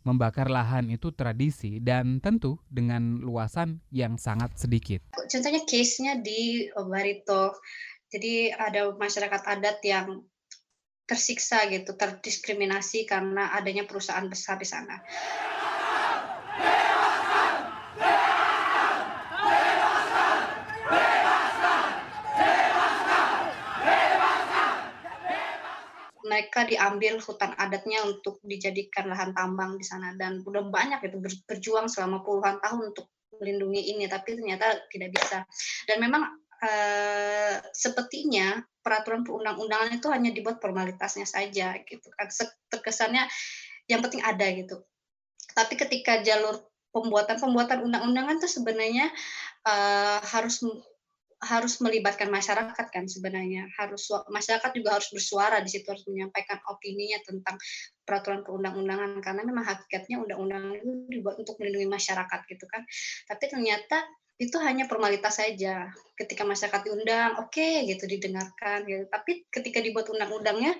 membakar 0.03 0.51
lahan 0.51 0.91
itu 0.91 1.11
tradisi 1.15 1.79
dan 1.79 2.19
tentu 2.19 2.59
dengan 2.67 3.19
luasan 3.23 3.79
yang 3.91 4.19
sangat 4.19 4.55
sedikit. 4.59 5.03
Contohnya 5.15 5.63
case-nya 5.63 6.19
di 6.19 6.67
Barito. 6.75 7.55
Jadi 8.11 8.51
ada 8.53 8.93
masyarakat 8.93 9.41
adat 9.41 9.79
yang 9.83 10.21
tersiksa 11.03 11.67
gitu, 11.67 11.97
terdiskriminasi 11.99 13.03
karena 13.03 13.51
adanya 13.57 13.83
perusahaan 13.83 14.27
besar 14.27 14.55
di 14.59 14.67
sana. 14.67 15.01
Mereka 26.33 26.65
diambil 26.65 27.21
hutan 27.21 27.53
adatnya 27.61 28.01
untuk 28.09 28.41
dijadikan 28.41 29.05
lahan 29.05 29.37
tambang 29.37 29.77
di 29.77 29.85
sana. 29.85 30.17
Dan 30.17 30.41
udah 30.41 30.65
banyak 30.65 31.05
itu 31.05 31.21
berjuang 31.45 31.85
selama 31.85 32.25
puluhan 32.25 32.57
tahun 32.57 32.89
untuk 32.89 33.05
melindungi 33.37 33.93
ini 33.93 34.09
tapi 34.09 34.33
ternyata 34.33 34.89
tidak 34.89 35.13
bisa. 35.13 35.45
Dan 35.85 36.01
memang 36.01 36.25
eh, 36.65 37.61
sepertinya 37.69 38.57
peraturan 38.81 39.21
perundang-undangan 39.21 39.93
itu 39.93 40.09
hanya 40.09 40.33
dibuat 40.33 40.57
formalitasnya 40.57 41.29
saja 41.29 41.77
gitu 41.85 42.09
kan. 42.17 42.27
Terkesannya 42.73 43.29
yang 43.85 44.01
penting 44.01 44.25
ada 44.25 44.49
gitu. 44.49 44.81
Tapi 45.53 45.77
ketika 45.77 46.25
jalur 46.25 46.65
pembuatan 46.89 47.37
pembuatan 47.37 47.85
undang-undangan 47.85 48.37
itu 48.37 48.49
sebenarnya 48.49 49.09
uh, 49.65 50.21
harus 50.21 50.61
harus 51.43 51.83
melibatkan 51.83 52.31
masyarakat 52.31 52.87
kan 52.89 53.05
sebenarnya. 53.05 53.67
Harus 53.75 54.07
masyarakat 54.31 54.71
juga 54.73 54.97
harus 54.97 55.11
bersuara 55.11 55.59
di 55.59 55.69
situ 55.69 55.85
harus 55.91 56.07
menyampaikan 56.07 56.63
opininya 56.71 57.19
tentang 57.27 57.59
peraturan 58.07 58.41
perundang-undangan. 58.47 59.19
Karena 59.19 59.41
memang 59.43 59.65
hakikatnya 59.67 60.23
undang-undang 60.23 60.79
itu 60.79 60.89
dibuat 61.11 61.37
untuk 61.37 61.59
melindungi 61.59 61.87
masyarakat 61.91 62.39
gitu 62.47 62.65
kan. 62.65 62.81
Tapi 63.27 63.45
ternyata 63.51 63.97
itu 64.39 64.57
hanya 64.63 64.89
formalitas 64.89 65.37
saja. 65.37 65.91
Ketika 66.17 66.47
masyarakat 66.47 66.81
diundang 66.87 67.37
oke 67.37 67.53
okay, 67.53 67.85
gitu 67.85 68.07
didengarkan 68.07 68.87
gitu. 68.87 69.05
Tapi 69.11 69.45
ketika 69.51 69.83
dibuat 69.83 70.07
undang-undangnya 70.09 70.73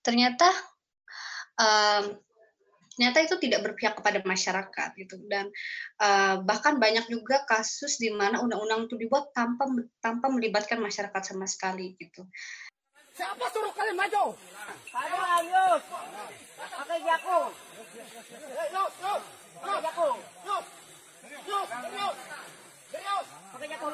ternyata 0.00 0.48
um, 1.60 2.16
ternyata 2.96 3.20
itu 3.20 3.36
tidak 3.36 3.60
berpihak 3.60 3.92
kepada 4.00 4.24
masyarakat 4.24 4.88
gitu 4.96 5.20
dan 5.28 5.52
uh, 6.00 6.40
bahkan 6.40 6.80
banyak 6.80 7.04
juga 7.12 7.44
kasus 7.44 8.00
di 8.00 8.08
mana 8.08 8.40
undang-undang 8.40 8.88
itu 8.88 8.96
dibuat 8.96 9.36
tanpa 9.36 9.68
tanpa 10.00 10.32
melibatkan 10.32 10.80
masyarakat 10.80 11.22
sama 11.22 11.44
sekali 11.44 11.92
gitu. 12.00 12.24
Siapa 13.16 13.48
suruh 13.52 13.72
kalian 13.72 13.96
maju? 13.96 14.36
Saya 14.92 15.40
Yus. 15.44 15.82
Pakai 16.56 16.98
jaku. 17.00 17.40
Yus, 18.76 18.92
Yus. 19.00 19.22
Pakai 19.56 19.80
jaku. 19.84 20.08
Yus. 20.44 20.64
Yus, 21.48 21.68
Yus. 21.96 22.16
Yus. 22.92 23.26
Pakai 23.52 23.68
jaku. 23.72 23.88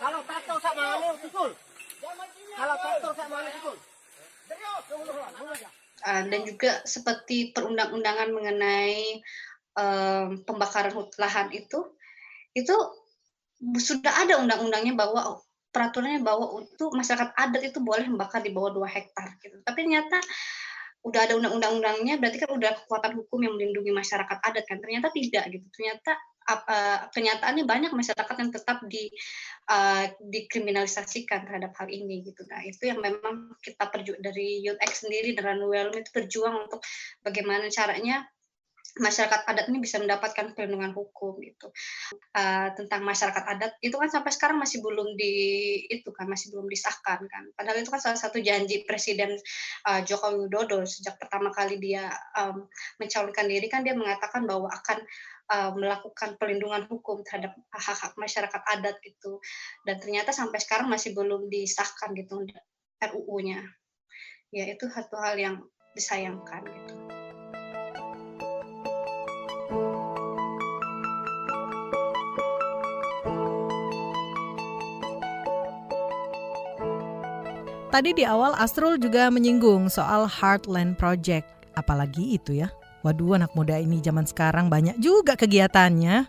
Kalau 0.00 0.20
tato 0.24 0.54
sama 0.60 0.84
ini 0.96 1.08
pikul. 1.28 1.50
Kalau 2.56 2.76
tato 2.76 3.10
sama 3.12 3.36
ini 3.40 3.50
pikul. 3.56 3.76
Yus, 4.52 4.82
tunggu 4.88 5.04
dulu. 5.08 5.83
Uh, 6.04 6.28
dan 6.28 6.44
juga 6.44 6.84
seperti 6.84 7.56
perundang-undangan 7.56 8.28
mengenai 8.28 9.24
um, 9.72 10.44
pembakaran 10.44 10.92
lahan 11.16 11.48
itu 11.56 11.80
itu 12.52 12.76
sudah 13.80 14.12
ada 14.20 14.36
undang-undangnya 14.36 14.92
bahwa 14.92 15.40
peraturannya 15.72 16.22
bahwa 16.22 16.60
untuk 16.60 16.94
masyarakat 16.94 17.34
adat 17.34 17.62
itu 17.72 17.80
boleh 17.80 18.06
membakar 18.06 18.44
di 18.44 18.52
bawah 18.52 18.70
dua 18.70 18.86
hektar 18.86 19.34
gitu. 19.42 19.58
Tapi 19.64 19.78
ternyata 19.82 20.20
udah 21.04 21.20
ada 21.20 21.34
undang-undang-undangnya 21.36 22.16
berarti 22.16 22.40
kan 22.40 22.50
udah 22.56 22.70
kekuatan 22.84 23.12
hukum 23.20 23.38
yang 23.44 23.52
melindungi 23.60 23.92
masyarakat 23.92 24.38
adat 24.40 24.64
kan 24.64 24.80
ternyata 24.80 25.12
tidak 25.12 25.44
gitu 25.52 25.66
ternyata 25.76 26.16
kenyataannya 27.10 27.64
banyak 27.64 27.92
masyarakat 27.96 28.36
yang 28.36 28.52
tetap 28.52 28.78
di 28.84 29.08
uh, 29.72 30.04
dikriminalisasikan 30.20 31.48
terhadap 31.48 31.72
hal 31.80 31.88
ini 31.88 32.20
gitu. 32.24 32.44
Nah 32.48 32.60
itu 32.64 32.84
yang 32.84 33.00
memang 33.00 33.56
kita 33.64 33.88
perju 33.88 34.20
dari 34.20 34.60
Youth 34.60 34.80
sendiri 34.92 35.32
dan 35.32 35.56
Ranuel 35.56 35.92
itu 35.96 36.10
berjuang 36.12 36.68
untuk 36.68 36.84
bagaimana 37.24 37.72
caranya 37.72 38.28
masyarakat 38.94 39.42
adat 39.50 39.66
ini 39.74 39.82
bisa 39.82 39.98
mendapatkan 39.98 40.54
perlindungan 40.54 40.94
hukum 40.94 41.42
gitu. 41.42 41.66
Uh, 42.30 42.70
tentang 42.78 43.02
masyarakat 43.02 43.42
adat 43.42 43.74
itu 43.82 43.94
kan 43.98 44.06
sampai 44.06 44.30
sekarang 44.30 44.62
masih 44.62 44.78
belum 44.86 45.18
di 45.18 45.34
itu 45.90 46.14
kan 46.14 46.30
masih 46.30 46.54
belum 46.54 46.70
disahkan 46.70 47.26
kan. 47.26 47.44
Padahal 47.58 47.82
itu 47.82 47.90
kan 47.90 47.98
salah 47.98 48.18
satu 48.18 48.38
janji 48.38 48.86
Presiden 48.86 49.34
uh, 49.90 50.00
Joko 50.06 50.38
Widodo. 50.38 50.86
Sejak 50.86 51.18
pertama 51.18 51.50
kali 51.50 51.82
dia 51.82 52.06
um, 52.38 52.70
mencalonkan 53.02 53.50
diri 53.50 53.66
kan 53.66 53.82
dia 53.82 53.98
mengatakan 53.98 54.46
bahwa 54.46 54.70
akan 54.70 55.02
uh, 55.50 55.72
melakukan 55.76 56.36
perlindungan 56.40 56.86
hukum 56.88 57.20
terhadap 57.26 57.56
hak-hak 57.72 58.12
masyarakat 58.16 58.62
adat 58.78 58.96
gitu 59.04 59.40
dan 59.84 60.00
ternyata 60.00 60.30
sampai 60.32 60.60
sekarang 60.60 60.88
masih 60.88 61.12
belum 61.12 61.48
disahkan 61.52 62.12
gitu 62.16 62.44
RUU-nya 63.04 63.60
ya 64.54 64.64
itu 64.70 64.86
satu 64.86 65.18
hal 65.18 65.34
yang 65.34 65.56
disayangkan 65.98 66.62
gitu. 66.62 66.94
Tadi 77.94 78.10
di 78.10 78.26
awal 78.26 78.58
Astrul 78.58 78.98
juga 78.98 79.30
menyinggung 79.30 79.86
soal 79.86 80.26
Heartland 80.26 80.98
Project. 80.98 81.46
Apalagi 81.78 82.34
itu 82.34 82.58
ya? 82.58 82.66
Waduh 83.04 83.36
anak 83.36 83.52
muda 83.52 83.76
ini 83.76 84.00
zaman 84.00 84.24
sekarang 84.24 84.72
banyak 84.72 84.96
juga 84.96 85.36
kegiatannya. 85.36 86.24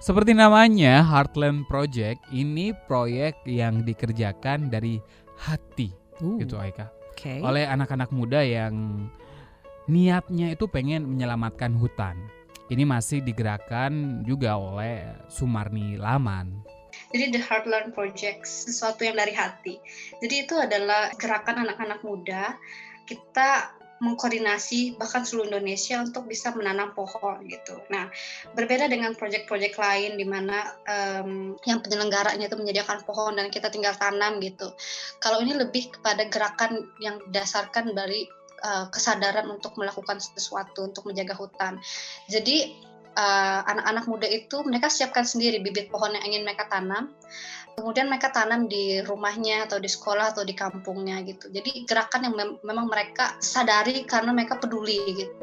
Seperti 0.00 0.32
namanya 0.32 1.04
Heartland 1.04 1.68
Project, 1.68 2.24
ini 2.32 2.72
proyek 2.88 3.36
yang 3.44 3.84
dikerjakan 3.84 4.72
dari 4.72 5.02
hati, 5.36 5.92
uh, 6.24 6.40
gitu 6.40 6.56
Aika. 6.56 6.88
Okay. 7.12 7.44
Oleh 7.44 7.68
anak-anak 7.68 8.08
muda 8.14 8.40
yang 8.40 9.04
niatnya 9.84 10.54
itu 10.54 10.64
pengen 10.70 11.04
menyelamatkan 11.04 11.76
hutan. 11.76 12.16
Ini 12.72 12.88
masih 12.88 13.20
digerakkan 13.20 14.24
juga 14.24 14.56
oleh 14.56 15.12
Sumarni 15.28 16.00
Laman. 16.00 16.62
Jadi 17.12 17.36
The 17.36 17.40
Heartland 17.44 17.92
Project 17.92 18.48
sesuatu 18.48 19.04
yang 19.04 19.16
dari 19.16 19.36
hati. 19.36 19.76
Jadi 20.24 20.34
itu 20.46 20.54
adalah 20.56 21.12
gerakan 21.20 21.68
anak-anak 21.68 22.00
muda. 22.00 22.56
Kita 23.08 23.77
mengkoordinasi 23.98 24.94
bahkan 24.94 25.26
seluruh 25.26 25.50
Indonesia 25.50 25.98
untuk 25.98 26.30
bisa 26.30 26.54
menanam 26.54 26.94
pohon 26.94 27.42
gitu. 27.50 27.82
Nah, 27.90 28.06
berbeda 28.54 28.86
dengan 28.86 29.14
proyek-proyek 29.18 29.74
lain 29.74 30.14
di 30.14 30.26
mana 30.26 30.78
um, 30.86 31.58
yang 31.66 31.82
penyelenggaranya 31.82 32.46
itu 32.46 32.56
menyediakan 32.58 33.02
pohon 33.02 33.34
dan 33.38 33.50
kita 33.50 33.70
tinggal 33.70 33.94
tanam 33.98 34.38
gitu. 34.38 34.70
Kalau 35.18 35.42
ini 35.42 35.58
lebih 35.58 35.90
kepada 35.98 36.26
gerakan 36.30 36.86
yang 37.02 37.18
didasarkan 37.30 37.92
dari 37.92 38.26
uh, 38.62 38.86
kesadaran 38.90 39.50
untuk 39.50 39.74
melakukan 39.74 40.22
sesuatu 40.22 40.86
untuk 40.86 41.06
menjaga 41.10 41.34
hutan. 41.34 41.82
Jadi 42.30 42.88
anak 43.18 43.66
anak-anak 43.66 44.04
muda 44.06 44.28
itu 44.30 44.62
mereka 44.62 44.86
siapkan 44.86 45.26
sendiri 45.26 45.58
bibit 45.58 45.90
pohon 45.90 46.14
yang 46.14 46.22
ingin 46.22 46.46
mereka 46.46 46.70
tanam 46.70 47.10
kemudian 47.78 48.10
mereka 48.10 48.34
tanam 48.34 48.66
di 48.66 48.98
rumahnya 49.06 49.70
atau 49.70 49.78
di 49.78 49.86
sekolah 49.86 50.34
atau 50.34 50.42
di 50.42 50.58
kampungnya 50.58 51.22
gitu 51.22 51.46
jadi 51.46 51.86
gerakan 51.86 52.26
yang 52.26 52.34
mem 52.34 52.50
memang 52.66 52.90
mereka 52.90 53.38
sadari 53.38 54.02
karena 54.02 54.34
mereka 54.34 54.58
peduli 54.58 54.98
gitu 55.14 55.34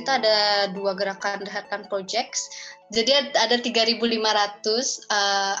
kita 0.00 0.16
ada 0.16 0.38
dua 0.72 0.96
gerakan 0.96 1.44
Dehatkan 1.44 1.84
Projects. 1.90 2.48
Jadi 2.90 3.12
ada 3.36 3.54
3.500 3.54 4.00
uh, 5.12 5.56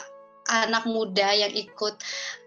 anak 0.50 0.84
muda 0.90 1.30
yang 1.30 1.54
ikut 1.54 1.94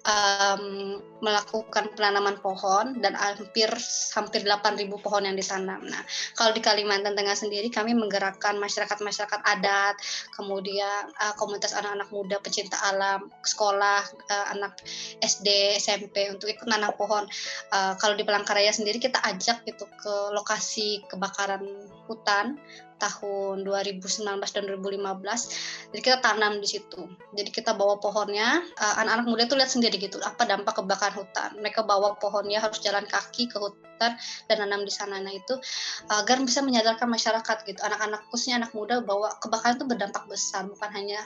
um, 0.03 0.99
melakukan 1.23 1.87
penanaman 1.95 2.35
pohon 2.43 2.99
dan 2.99 3.15
hampir 3.15 3.71
hampir 4.11 4.43
8.000 4.43 4.91
pohon 4.99 5.23
yang 5.23 5.39
ditanam. 5.39 5.79
Nah, 5.87 6.03
kalau 6.35 6.51
di 6.51 6.59
Kalimantan 6.59 7.15
Tengah 7.15 7.35
sendiri 7.35 7.71
kami 7.71 7.95
menggerakkan 7.95 8.59
masyarakat-masyarakat 8.59 9.39
adat, 9.47 9.95
kemudian 10.35 11.07
uh, 11.23 11.33
komunitas 11.39 11.71
anak-anak 11.71 12.11
muda 12.11 12.37
pecinta 12.43 12.75
alam, 12.83 13.31
sekolah, 13.47 14.03
uh, 14.27 14.45
anak 14.51 14.83
SD, 15.23 15.79
SMP 15.79 16.27
untuk 16.27 16.51
ikut 16.51 16.67
nanam 16.67 16.91
pohon. 16.99 17.23
Uh, 17.71 17.95
kalau 17.97 18.19
di 18.19 18.27
Palangkaraya 18.27 18.75
sendiri 18.75 18.99
kita 18.99 19.23
ajak 19.23 19.63
gitu 19.63 19.87
ke 19.87 20.13
lokasi 20.35 20.99
kebakaran 21.07 21.63
hutan 22.11 22.59
tahun 23.03 23.67
2019 23.67 24.23
dan 24.39 24.63
2015 24.63 25.91
jadi 25.91 26.01
kita 26.01 26.17
tanam 26.23 26.63
di 26.63 26.67
situ. 26.67 27.03
Jadi 27.35 27.49
kita 27.51 27.75
bawa 27.75 27.99
pohonnya 27.99 28.63
uh, 28.79 28.95
anak-anak 29.03 29.27
muda 29.27 29.43
tuh 29.45 29.59
lihat 29.59 29.69
sendiri 29.69 29.99
gitu 29.99 30.23
apa 30.23 30.47
dampak 30.47 30.79
kebakaran 30.79 31.19
hutan. 31.19 31.59
Mereka 31.59 31.83
bawa 31.83 32.15
pohonnya 32.17 32.63
harus 32.63 32.79
jalan 32.79 33.03
kaki 33.05 33.51
ke 33.51 33.59
hutan 33.59 34.15
dan 34.47 34.57
nanam 34.63 34.87
di 34.87 34.93
sana. 34.93 35.19
Nah 35.19 35.35
itu 35.35 35.59
uh, 36.07 36.23
agar 36.23 36.39
bisa 36.41 36.63
menyadarkan 36.63 37.11
masyarakat 37.11 37.57
gitu. 37.67 37.79
Anak-anak 37.83 38.31
khususnya 38.31 38.63
anak 38.63 38.71
muda 38.71 39.03
bahwa 39.03 39.35
kebakaran 39.43 39.77
itu 39.77 39.85
berdampak 39.85 40.23
besar. 40.31 40.65
Bukan 40.65 40.89
hanya 40.95 41.19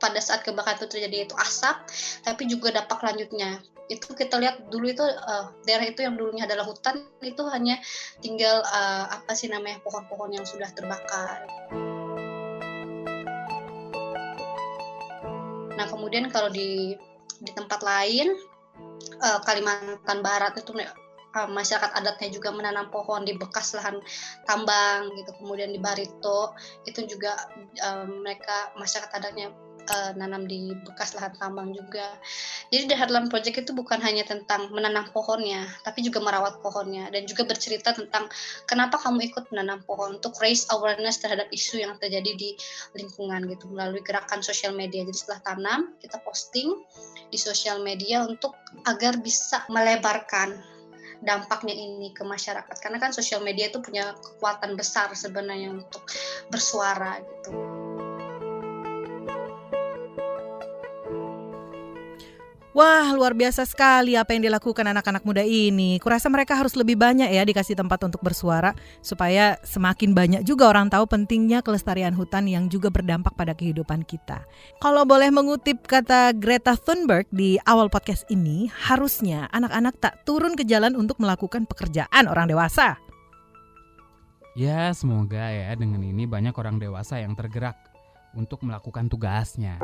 pada 0.00 0.18
saat 0.18 0.40
kebakaran 0.42 0.80
itu 0.80 0.88
terjadi 0.88 1.28
itu 1.28 1.36
asap 1.36 1.76
tapi 2.24 2.48
juga 2.48 2.72
dampak 2.72 3.04
lanjutnya 3.04 3.60
itu 3.90 4.14
kita 4.14 4.38
lihat 4.38 4.70
dulu 4.70 4.86
itu 4.86 5.02
uh, 5.02 5.50
daerah 5.66 5.90
itu 5.90 6.06
yang 6.06 6.14
dulunya 6.14 6.46
adalah 6.46 6.62
hutan 6.62 7.02
itu 7.26 7.42
hanya 7.50 7.82
tinggal 8.22 8.62
uh, 8.62 9.10
apa 9.10 9.34
sih 9.34 9.50
namanya 9.50 9.82
pohon-pohon 9.82 10.30
yang 10.30 10.46
sudah 10.46 10.70
terbakar. 10.70 11.42
Nah 15.74 15.86
kemudian 15.90 16.30
kalau 16.30 16.54
di 16.54 16.94
di 17.42 17.50
tempat 17.50 17.82
lain 17.82 18.30
uh, 19.18 19.42
Kalimantan 19.42 20.22
Barat 20.22 20.54
itu 20.54 20.70
uh, 20.78 21.48
masyarakat 21.50 21.90
adatnya 21.90 22.28
juga 22.30 22.54
menanam 22.54 22.94
pohon 22.94 23.26
di 23.26 23.34
bekas 23.34 23.74
lahan 23.74 23.98
tambang 24.46 25.10
gitu 25.18 25.34
kemudian 25.42 25.74
di 25.74 25.80
Barito 25.82 26.54
itu 26.86 27.10
juga 27.10 27.34
uh, 27.82 28.06
mereka 28.06 28.70
masyarakat 28.78 29.10
adatnya 29.18 29.50
uh, 29.90 30.10
nanam 30.14 30.46
di 30.46 30.70
bekas 30.86 31.18
lahan 31.18 31.34
tambang 31.36 31.74
juga. 31.74 32.06
Jadi 32.70 32.90
The 32.90 32.96
Heartland 32.96 33.28
Project 33.28 33.66
itu 33.66 33.72
bukan 33.74 33.98
hanya 33.98 34.22
tentang 34.22 34.70
menanam 34.70 35.10
pohonnya, 35.10 35.66
tapi 35.82 36.06
juga 36.06 36.22
merawat 36.22 36.62
pohonnya 36.62 37.10
dan 37.10 37.26
juga 37.26 37.42
bercerita 37.44 37.90
tentang 37.92 38.30
kenapa 38.70 38.96
kamu 39.02 39.34
ikut 39.34 39.50
menanam 39.50 39.82
pohon 39.84 40.22
untuk 40.22 40.38
raise 40.38 40.70
awareness 40.70 41.18
terhadap 41.18 41.50
isu 41.50 41.82
yang 41.82 41.98
terjadi 41.98 42.30
di 42.38 42.54
lingkungan 42.94 43.50
gitu 43.50 43.66
melalui 43.70 44.00
gerakan 44.06 44.40
sosial 44.40 44.72
media. 44.72 45.02
Jadi 45.02 45.18
setelah 45.18 45.40
tanam 45.42 45.80
kita 45.98 46.22
posting 46.22 46.86
di 47.30 47.38
sosial 47.38 47.82
media 47.82 48.22
untuk 48.22 48.54
agar 48.86 49.18
bisa 49.18 49.66
melebarkan 49.68 50.58
dampaknya 51.20 51.76
ini 51.76 52.16
ke 52.16 52.24
masyarakat 52.24 52.76
karena 52.80 52.96
kan 52.96 53.12
sosial 53.12 53.44
media 53.44 53.68
itu 53.68 53.78
punya 53.84 54.16
kekuatan 54.16 54.72
besar 54.72 55.12
sebenarnya 55.12 55.76
untuk 55.76 56.00
bersuara 56.48 57.20
gitu. 57.20 57.79
Wah, 62.70 63.10
luar 63.18 63.34
biasa 63.34 63.66
sekali 63.66 64.14
apa 64.14 64.30
yang 64.30 64.46
dilakukan 64.46 64.86
anak-anak 64.86 65.26
muda 65.26 65.42
ini. 65.42 65.98
Kurasa 65.98 66.30
mereka 66.30 66.54
harus 66.54 66.78
lebih 66.78 66.94
banyak 66.94 67.26
ya 67.26 67.42
dikasih 67.42 67.74
tempat 67.74 67.98
untuk 68.06 68.22
bersuara 68.22 68.78
supaya 69.02 69.58
semakin 69.66 70.14
banyak 70.14 70.42
juga 70.46 70.70
orang 70.70 70.86
tahu 70.86 71.02
pentingnya 71.10 71.66
kelestarian 71.66 72.14
hutan 72.14 72.46
yang 72.46 72.70
juga 72.70 72.86
berdampak 72.86 73.34
pada 73.34 73.58
kehidupan 73.58 74.06
kita. 74.06 74.46
Kalau 74.78 75.02
boleh 75.02 75.34
mengutip 75.34 75.82
kata 75.82 76.30
Greta 76.38 76.78
Thunberg 76.78 77.26
di 77.34 77.58
awal 77.66 77.90
podcast 77.90 78.22
ini, 78.30 78.70
harusnya 78.70 79.50
anak-anak 79.50 79.98
tak 79.98 80.22
turun 80.22 80.54
ke 80.54 80.62
jalan 80.62 80.94
untuk 80.94 81.18
melakukan 81.18 81.66
pekerjaan 81.66 82.30
orang 82.30 82.46
dewasa. 82.46 82.94
Ya, 84.54 84.94
semoga 84.94 85.42
ya 85.50 85.74
dengan 85.74 86.06
ini 86.06 86.22
banyak 86.22 86.54
orang 86.54 86.78
dewasa 86.78 87.18
yang 87.18 87.34
tergerak 87.34 87.74
untuk 88.38 88.62
melakukan 88.62 89.10
tugasnya. 89.10 89.82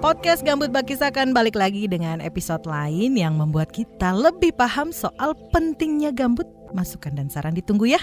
Podcast 0.00 0.40
Gambut 0.48 0.72
Bakis 0.72 1.04
akan 1.04 1.36
balik 1.36 1.60
lagi 1.60 1.84
dengan 1.84 2.24
episode 2.24 2.64
lain 2.64 3.20
yang 3.20 3.36
membuat 3.36 3.68
kita 3.68 4.16
lebih 4.16 4.48
paham 4.56 4.96
soal 4.96 5.36
pentingnya 5.52 6.08
gambut. 6.08 6.48
Masukan 6.72 7.20
dan 7.20 7.28
saran 7.28 7.52
ditunggu 7.52 7.84
ya. 7.84 8.00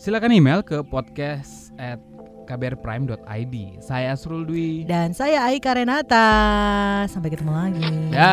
Silakan 0.00 0.32
email 0.32 0.64
ke 0.64 0.80
podcast 0.88 1.76
at 1.76 2.00
kbrprime.id. 2.48 3.84
Saya 3.84 4.16
Asrul 4.16 4.48
Dwi. 4.48 4.88
Dan 4.88 5.12
saya 5.12 5.44
Aika 5.44 5.76
Renata. 5.76 6.24
Sampai 7.04 7.28
ketemu 7.28 7.52
lagi. 7.52 7.84
Ya. 8.16 8.32